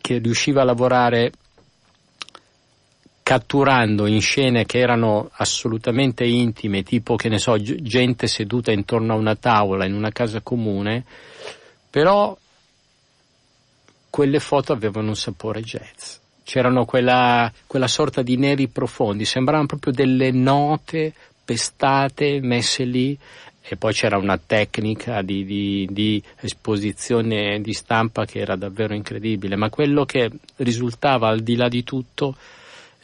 [0.00, 1.30] che riusciva a lavorare
[3.26, 9.16] catturando in scene che erano assolutamente intime, tipo che ne so, gente seduta intorno a
[9.16, 11.04] una tavola in una casa comune,
[11.90, 12.38] però
[14.08, 16.18] quelle foto avevano un sapore jazz.
[16.44, 21.12] C'erano quella, quella sorta di neri profondi, sembravano proprio delle note
[21.44, 23.18] pestate messe lì
[23.60, 29.56] e poi c'era una tecnica di, di, di, esposizione di stampa che era davvero incredibile,
[29.56, 32.36] ma quello che risultava al di là di tutto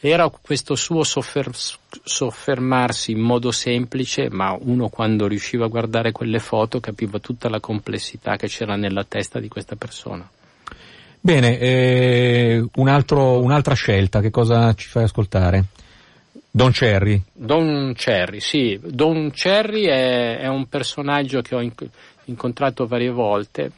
[0.09, 6.39] era questo suo soffer- soffermarsi in modo semplice, ma uno quando riusciva a guardare quelle
[6.39, 10.29] foto capiva tutta la complessità che c'era nella testa di questa persona.
[11.21, 15.65] Bene, eh, un altro, un'altra scelta, che cosa ci fai ascoltare?
[16.51, 17.21] Don Cherry.
[17.31, 18.77] Don Cherry, sì.
[18.83, 21.61] Don Cherry è, è un personaggio che ho
[22.25, 23.71] incontrato varie volte.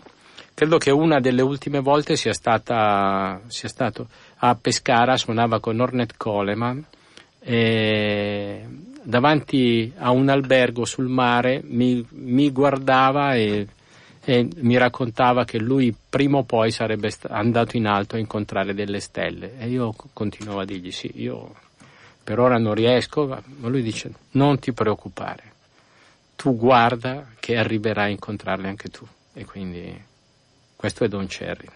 [0.55, 4.07] Credo che una delle ultime volte sia, stata, sia stato
[4.37, 6.83] a Pescara, suonava con Ornette Coleman
[7.39, 8.65] e
[9.03, 13.67] davanti a un albergo sul mare mi, mi guardava e,
[14.23, 18.99] e, mi raccontava che lui prima o poi sarebbe andato in alto a incontrare delle
[18.99, 21.53] stelle e io continuavo a dirgli sì, io
[22.23, 25.43] per ora non riesco, ma lui dice non ti preoccupare,
[26.35, 29.05] tu guarda che arriverai a incontrarle anche tu.
[29.37, 30.03] E quindi
[30.75, 31.67] questo è Don Cherry.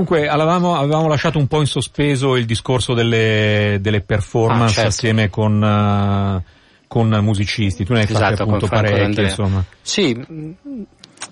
[0.00, 4.88] Dunque, avevamo, avevamo, lasciato un po' in sospeso il discorso delle, delle performance ah, certo.
[4.88, 6.42] assieme con, uh,
[6.86, 7.84] con musicisti.
[7.84, 9.62] Tu ne hai esatto, fatte appunto parecchie, insomma.
[9.82, 10.18] Sì,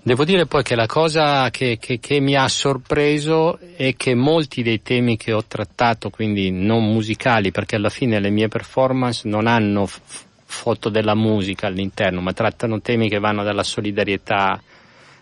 [0.02, 4.62] devo dire poi che la cosa che, che, che, mi ha sorpreso è che molti
[4.62, 9.46] dei temi che ho trattato, quindi non musicali, perché alla fine le mie performance non
[9.46, 9.98] hanno f-
[10.44, 14.60] foto della musica all'interno, ma trattano temi che vanno dalla solidarietà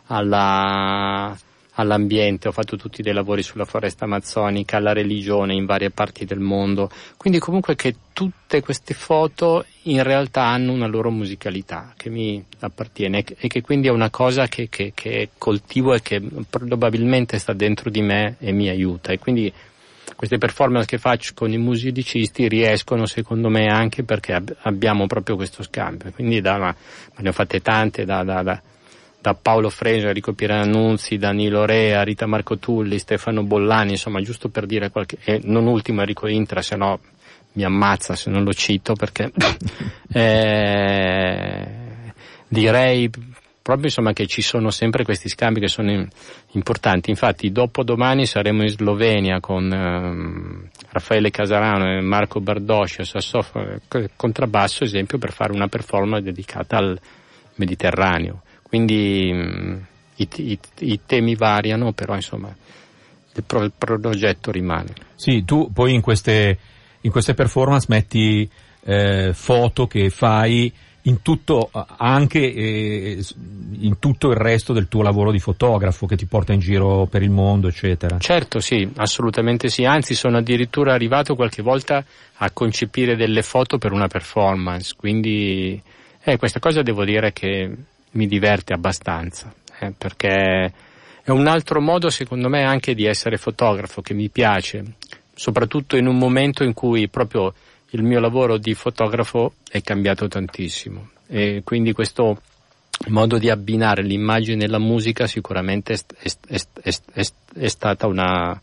[0.09, 1.37] alla,
[1.77, 6.41] all'ambiente, ho fatto tutti dei lavori sulla foresta amazzonica, alla religione in varie parti del
[6.41, 12.43] mondo, quindi comunque che tutte queste foto in realtà hanno una loro musicalità che mi
[12.61, 17.53] appartiene e che quindi è una cosa che, che, che coltivo e che probabilmente sta
[17.53, 19.13] dentro di me e mi aiuta.
[19.13, 19.53] E quindi
[20.15, 25.37] queste performance che faccio con i musicisti riescono secondo me anche perché ab- abbiamo proprio
[25.37, 26.11] questo scambio.
[26.13, 26.75] Quindi da, ma,
[27.19, 28.63] ne ho fatte tante da, da, da
[29.27, 34.67] da Paolo Fresia, Enrico Piranunzi, Danilo Rea, Rita Marco Tulli, Stefano Bollani, insomma, giusto per
[34.67, 37.01] dire qualche, e non ultimo Enrico Intra, se no
[37.55, 39.33] mi ammazza se non lo cito perché
[40.13, 41.67] eh,
[42.47, 43.11] direi
[43.63, 46.07] proprio insomma che ci sono sempre questi scambi che sono in,
[46.53, 47.11] importanti.
[47.11, 53.81] Infatti dopo domani saremo in Slovenia con eh, Raffaele Casarano e Marco Bardosci, sassofono,
[54.15, 56.97] contrabbasso, esempio, per fare una performance dedicata al
[57.57, 58.43] Mediterraneo.
[58.69, 59.77] Quindi mh, mm,
[60.17, 62.55] i, i, i, temi variano, però insomma
[63.35, 64.93] il, pro, il, progetto rimane.
[65.15, 66.59] Sì, tu poi in queste,
[67.03, 68.49] in queste performance metti
[68.85, 73.25] eh, foto che fai in tutto, anche eh,
[73.79, 77.23] in tutto il resto del tuo lavoro di fotografo che ti porta in giro per
[77.23, 78.19] il mondo, eccetera.
[78.19, 79.85] Certo, sì, assolutamente sì.
[79.85, 82.05] Anzi, sono addirittura arrivato qualche volta
[82.39, 84.95] a concepire delle foto per una performance.
[84.97, 85.81] Quindi,
[86.25, 87.71] eh, questa cosa devo dire che
[88.17, 90.73] mi diverte abbastanza, eh, perché
[91.23, 94.95] è un altro modo secondo me anche di essere fotografo che mi piace,
[95.35, 97.53] soprattutto in un momento in cui proprio
[97.91, 102.41] il mio lavoro di fotografo è cambiato tantissimo e quindi questo
[103.09, 108.61] modo di abbinare l'immagine e la musica sicuramente è, è, è, è stata una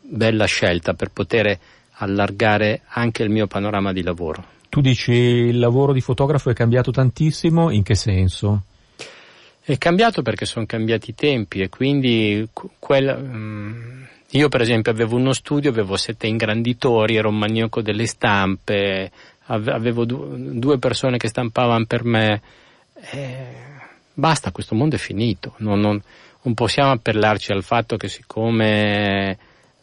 [0.00, 1.58] bella scelta per poter
[1.96, 4.60] allargare anche il mio panorama di lavoro.
[4.72, 8.62] Tu dici il lavoro di fotografo è cambiato tantissimo, in che senso?
[9.60, 12.48] È cambiato perché sono cambiati i tempi e quindi
[12.78, 18.06] quel, um, io per esempio avevo uno studio, avevo sette ingranditori, ero un maniaco delle
[18.06, 19.10] stampe,
[19.44, 22.40] avevo du- due persone che stampavano per me.
[23.10, 23.44] Eh,
[24.14, 25.52] basta, questo mondo è finito.
[25.58, 26.02] Non, non,
[26.40, 29.36] non possiamo appellarci al fatto che siccome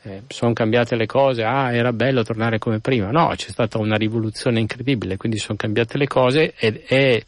[0.09, 3.95] eh, sono cambiate le cose, ah era bello tornare come prima, no, c'è stata una
[3.95, 7.23] rivoluzione incredibile, quindi sono cambiate le cose e, e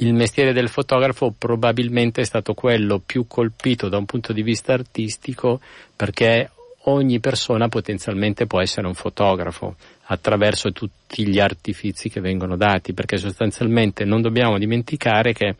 [0.00, 4.74] il mestiere del fotografo probabilmente è stato quello più colpito da un punto di vista
[4.74, 5.60] artistico
[5.96, 6.50] perché
[6.84, 9.76] ogni persona potenzialmente può essere un fotografo
[10.10, 15.54] attraverso tutti gli artifici che vengono dati, perché sostanzialmente non dobbiamo dimenticare che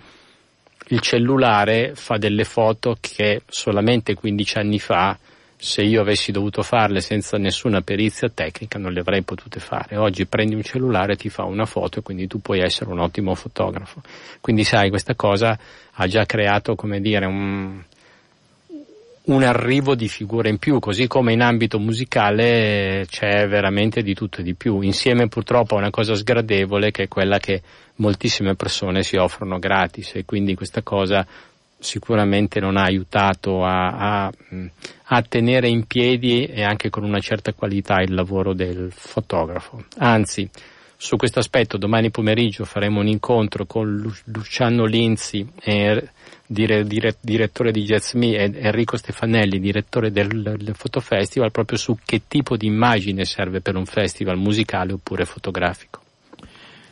[0.91, 5.19] il cellulare fa delle foto che solamente 15 anni fa
[5.61, 9.97] se io avessi dovuto farle senza nessuna perizia tecnica non le avrei potute fare.
[9.97, 13.01] Oggi prendi un cellulare e ti fa una foto e quindi tu puoi essere un
[13.01, 14.01] ottimo fotografo.
[14.41, 15.59] Quindi sai, questa cosa
[15.93, 17.83] ha già creato, come dire, un,
[19.25, 24.41] un arrivo di figure in più, così come in ambito musicale c'è veramente di tutto
[24.41, 27.63] e di più, insieme purtroppo a una cosa sgradevole che è quella che
[27.97, 31.27] moltissime persone si offrono gratis e quindi questa cosa
[31.79, 34.33] sicuramente non ha aiutato a, a,
[35.05, 39.85] a, tenere in piedi e anche con una certa qualità il lavoro del fotografo.
[39.99, 40.49] Anzi,
[40.97, 46.09] su questo aspetto domani pomeriggio faremo un incontro con Luciano Linzi, eh,
[46.45, 52.23] dire, dire, direttore di Jazz e Enrico Stefanelli, direttore del, del Fotofestival, proprio su che
[52.27, 56.03] tipo di immagine serve per un festival musicale oppure fotografico.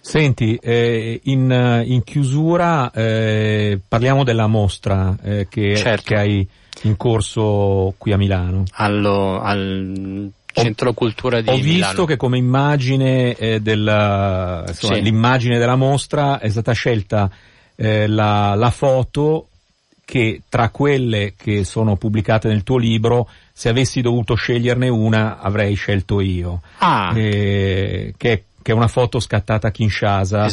[0.07, 6.05] Senti, eh, in, in, chiusura eh, parliamo della mostra eh, che, certo.
[6.05, 6.49] che, hai
[6.83, 8.63] in corso qui a Milano.
[8.75, 12.05] Allo, al Centro Cultura di Ho visto Milano.
[12.05, 15.03] che come immagine eh, della, insomma, sì.
[15.03, 17.29] l'immagine della mostra è stata scelta
[17.75, 19.49] eh, la, la foto
[20.05, 25.75] che tra quelle che sono pubblicate nel tuo libro, se avessi dovuto sceglierne una, avrei
[25.75, 26.63] scelto io.
[26.79, 27.13] Ah.
[27.19, 30.49] Eh, che è che è una foto scattata a Kinshasa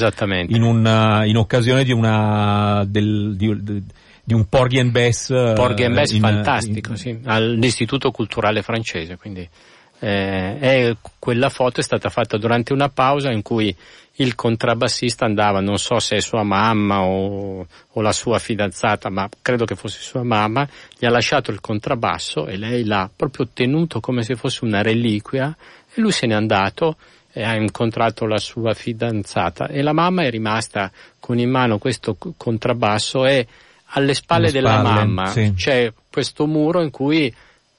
[0.49, 3.84] in, una, in, occasione di, una, del, di,
[4.24, 5.30] di un Porgy and Bess.
[5.55, 6.97] Porgy and Bess in, fantastico, in...
[6.97, 9.49] sì, all'Istituto Culturale Francese, quindi
[9.97, 13.76] eh, è, quella foto è stata fatta durante una pausa in cui
[14.18, 19.28] il contrabbassista andava, non so se è sua mamma o, o, la sua fidanzata, ma
[19.41, 23.99] credo che fosse sua mamma, gli ha lasciato il contrabbasso e lei l'ha proprio tenuto
[23.99, 25.57] come se fosse una reliquia
[25.91, 26.95] e lui se n'è andato
[27.34, 32.16] e ha incontrato la sua fidanzata e la mamma è rimasta con in mano questo
[32.38, 33.48] contrabbasso e
[33.96, 35.54] alle spalle, spalle della mamma sì.
[35.56, 37.34] c'è questo muro in cui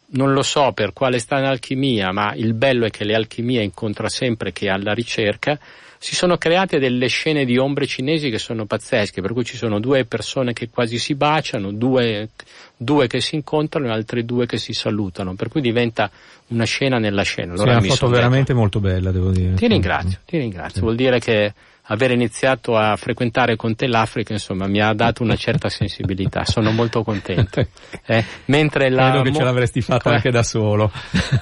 [0.06, 3.62] non lo so per quale sta in alchimia, ma il bello è che le alchimie
[3.62, 5.58] incontra sempre che alla ricerca
[6.04, 9.80] si sono create delle scene di ombre cinesi che sono pazzesche, per cui ci sono
[9.80, 12.28] due persone che quasi si baciano, due,
[12.76, 16.10] due che si incontrano e altre due che si salutano, per cui diventa
[16.48, 17.54] una scena nella scena.
[17.54, 19.54] Allora sì, è una foto veramente molto bella, devo dire.
[19.54, 20.74] Ti ringrazio, ti ringrazio.
[20.74, 20.80] Sì.
[20.82, 21.54] Vuol dire che
[21.88, 26.70] aver iniziato a frequentare con te l'Africa, insomma, mi ha dato una certa sensibilità, sono
[26.70, 27.66] molto contento.
[28.06, 30.92] Eh, mentre la Credo che ce l'avresti fatta anche da solo.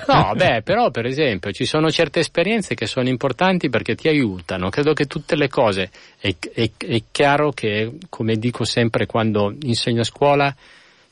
[0.06, 4.68] no, beh, però per esempio ci sono certe esperienze che sono importanti perché ti aiutano.
[4.68, 5.90] Credo che tutte le cose,
[6.20, 10.54] è, è, è chiaro che, come dico sempre quando insegno a scuola,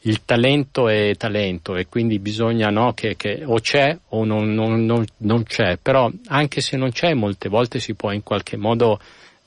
[0.02, 4.84] il talento è talento e quindi bisogna no, che, che, o c'è o non, non,
[4.86, 8.98] non, non, c'è, però anche se non c'è molte volte si può in qualche modo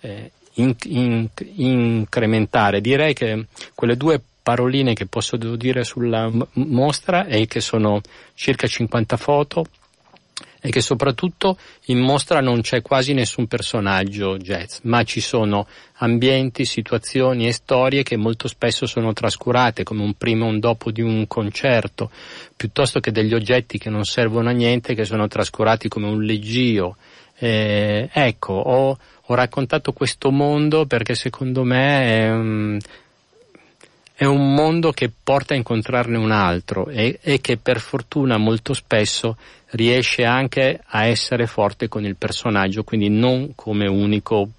[0.01, 2.81] eh, in, in, incrementare.
[2.81, 8.01] Direi che quelle due paroline che posso dire sulla mostra è che sono
[8.35, 9.65] circa 50 foto
[10.65, 11.57] e che soprattutto
[11.87, 18.01] in mostra non c'è quasi nessun personaggio jazz, ma ci sono ambienti, situazioni e storie
[18.01, 22.09] che molto spesso sono trascurate, come un prima e un dopo di un concerto,
[22.55, 26.95] piuttosto che degli oggetti che non servono a niente, che sono trascurati come un leggio.
[27.35, 32.77] Eh, ecco, ho, ho, raccontato questo mondo perché secondo me è, um,
[34.23, 38.73] è un mondo che porta a incontrarne un altro e, e, che per fortuna molto
[38.73, 39.37] spesso
[39.71, 44.49] riesce anche a essere forte con il personaggio, quindi non come unico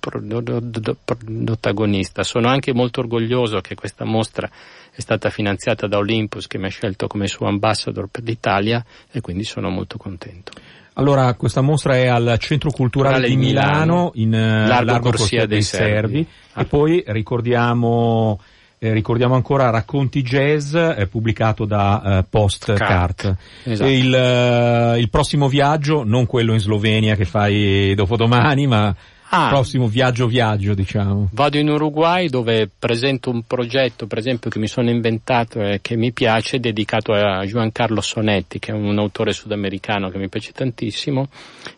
[1.04, 2.22] protagonista.
[2.22, 4.50] Sono anche molto orgoglioso che questa mostra
[4.92, 9.20] è stata finanziata da Olympus che mi ha scelto come suo ambassador per l'Italia e
[9.20, 10.52] quindi sono molto contento.
[10.94, 15.40] Allora, questa mostra è al Centro Culturale di Milano, Milano in eh, Largo, Largo Corsia
[15.40, 16.28] dei, dei Servi, Servi.
[16.52, 16.60] Ah.
[16.60, 18.38] e poi ricordiamo
[18.84, 23.34] eh, ricordiamo ancora Racconti Jazz, eh, pubblicato da eh, Postcard.
[23.62, 23.90] Esatto.
[23.90, 28.94] Il, eh, il, prossimo viaggio, non quello in Slovenia che fai dopodomani, ma
[29.30, 31.30] ah, il prossimo viaggio viaggio, diciamo.
[31.32, 35.96] Vado in Uruguay dove presento un progetto, per esempio, che mi sono inventato e che
[35.96, 41.28] mi piace, dedicato a Giancarlo Sonetti, che è un autore sudamericano che mi piace tantissimo,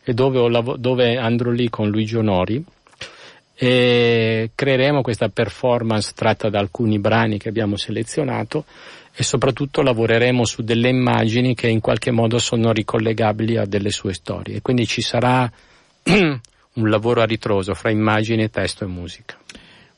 [0.02, 2.64] e dove, lav- dove andrò lì con Luigi Onori
[3.58, 8.64] e creeremo questa performance tratta da alcuni brani che abbiamo selezionato
[9.14, 14.12] e soprattutto lavoreremo su delle immagini che in qualche modo sono ricollegabili a delle sue
[14.12, 14.60] storie.
[14.60, 15.50] Quindi ci sarà
[16.04, 19.38] un lavoro a ritroso fra immagini, testo e musica.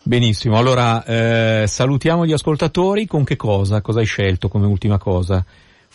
[0.01, 3.81] Benissimo, allora eh, salutiamo gli ascoltatori con che cosa?
[3.81, 5.45] Cosa hai scelto come ultima cosa?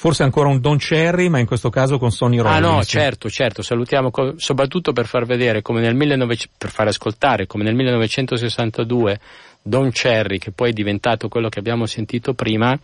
[0.03, 2.65] Forse ancora un Don Cherry, ma in questo caso con Sonny Rollins.
[2.65, 6.37] Ah no, certo, certo, salutiamo co- soprattutto per far vedere come nel 19...
[6.57, 9.19] per far ascoltare come nel 1962
[9.61, 12.77] Don Cherry, che poi è diventato quello che abbiamo sentito prima,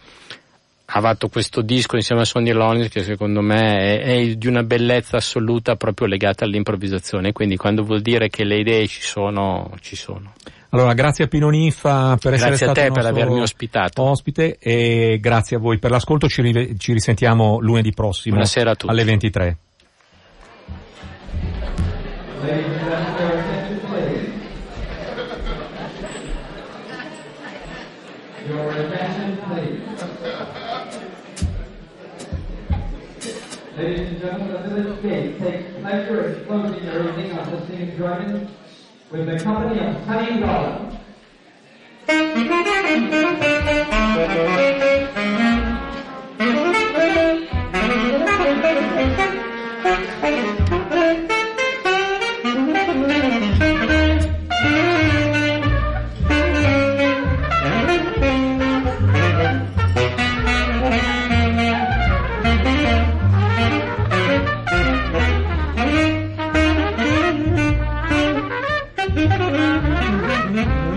[0.85, 4.63] ha fatto questo disco insieme a Sonny Rollins che secondo me è, è, di una
[4.63, 9.97] bellezza assoluta proprio legata all'improvvisazione, quindi quando vuol dire che le idee ci sono, ci
[9.97, 10.31] sono.
[10.71, 14.03] Allora, grazie a Pino Ninfa per grazie essere stato Grazie a te per avermi ospitato.
[14.03, 16.27] Ospite e grazie a voi per l'ascolto.
[16.27, 18.35] Ci, rive- ci risentiamo lunedì prossimo.
[18.35, 18.91] Buonasera a tutti.
[18.91, 19.57] Alle 23.
[33.79, 38.49] Ladies and gentlemen, the village gate takes pleasure in closing their evening on listening and
[39.11, 40.95] with the company of Honey Rollins.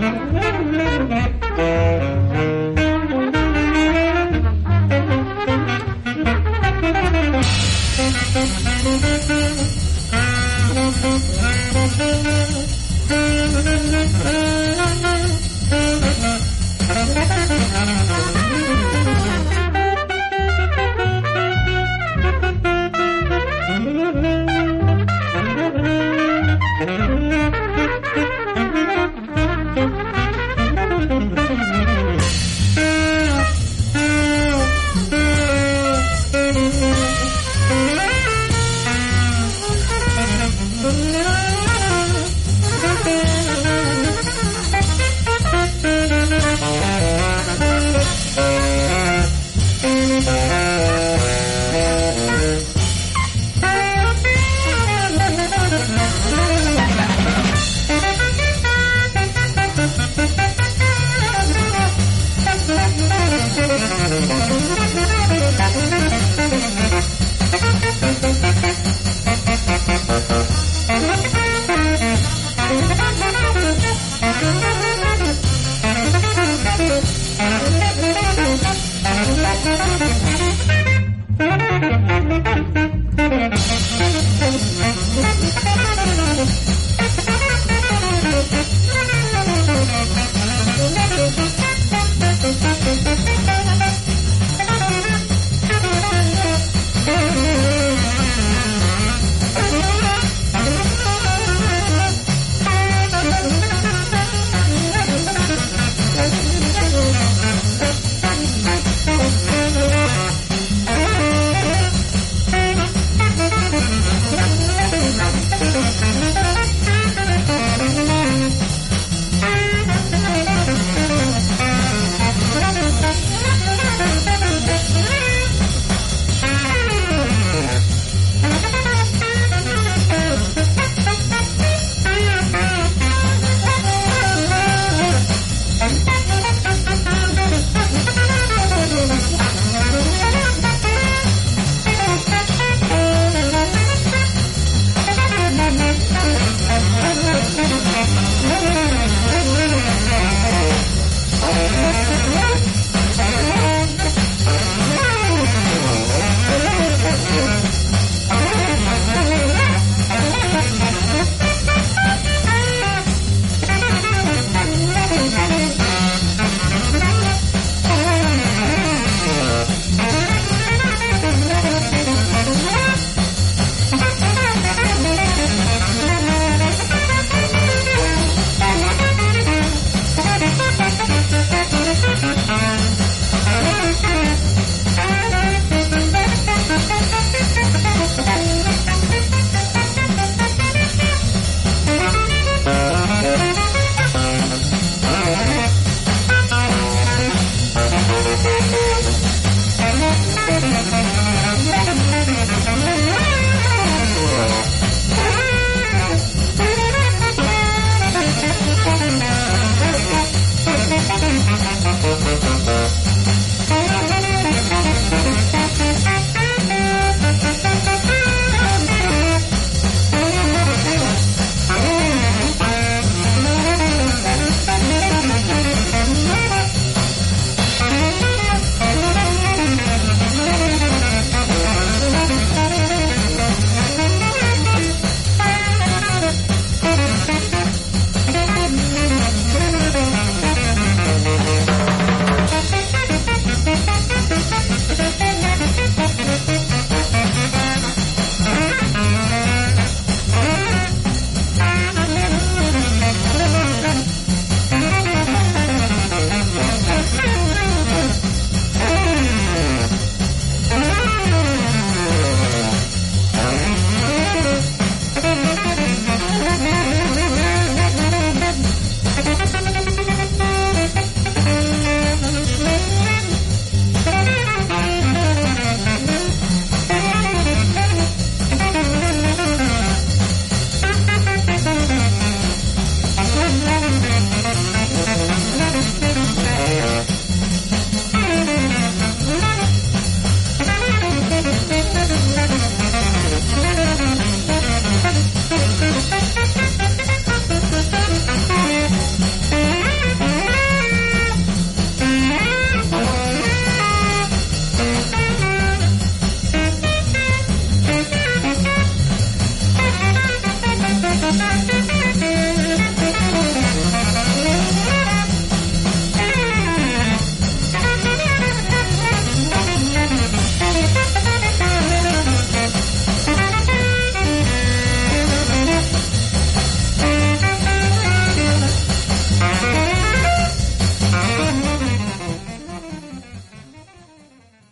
[0.03, 0.42] Mm-hmm.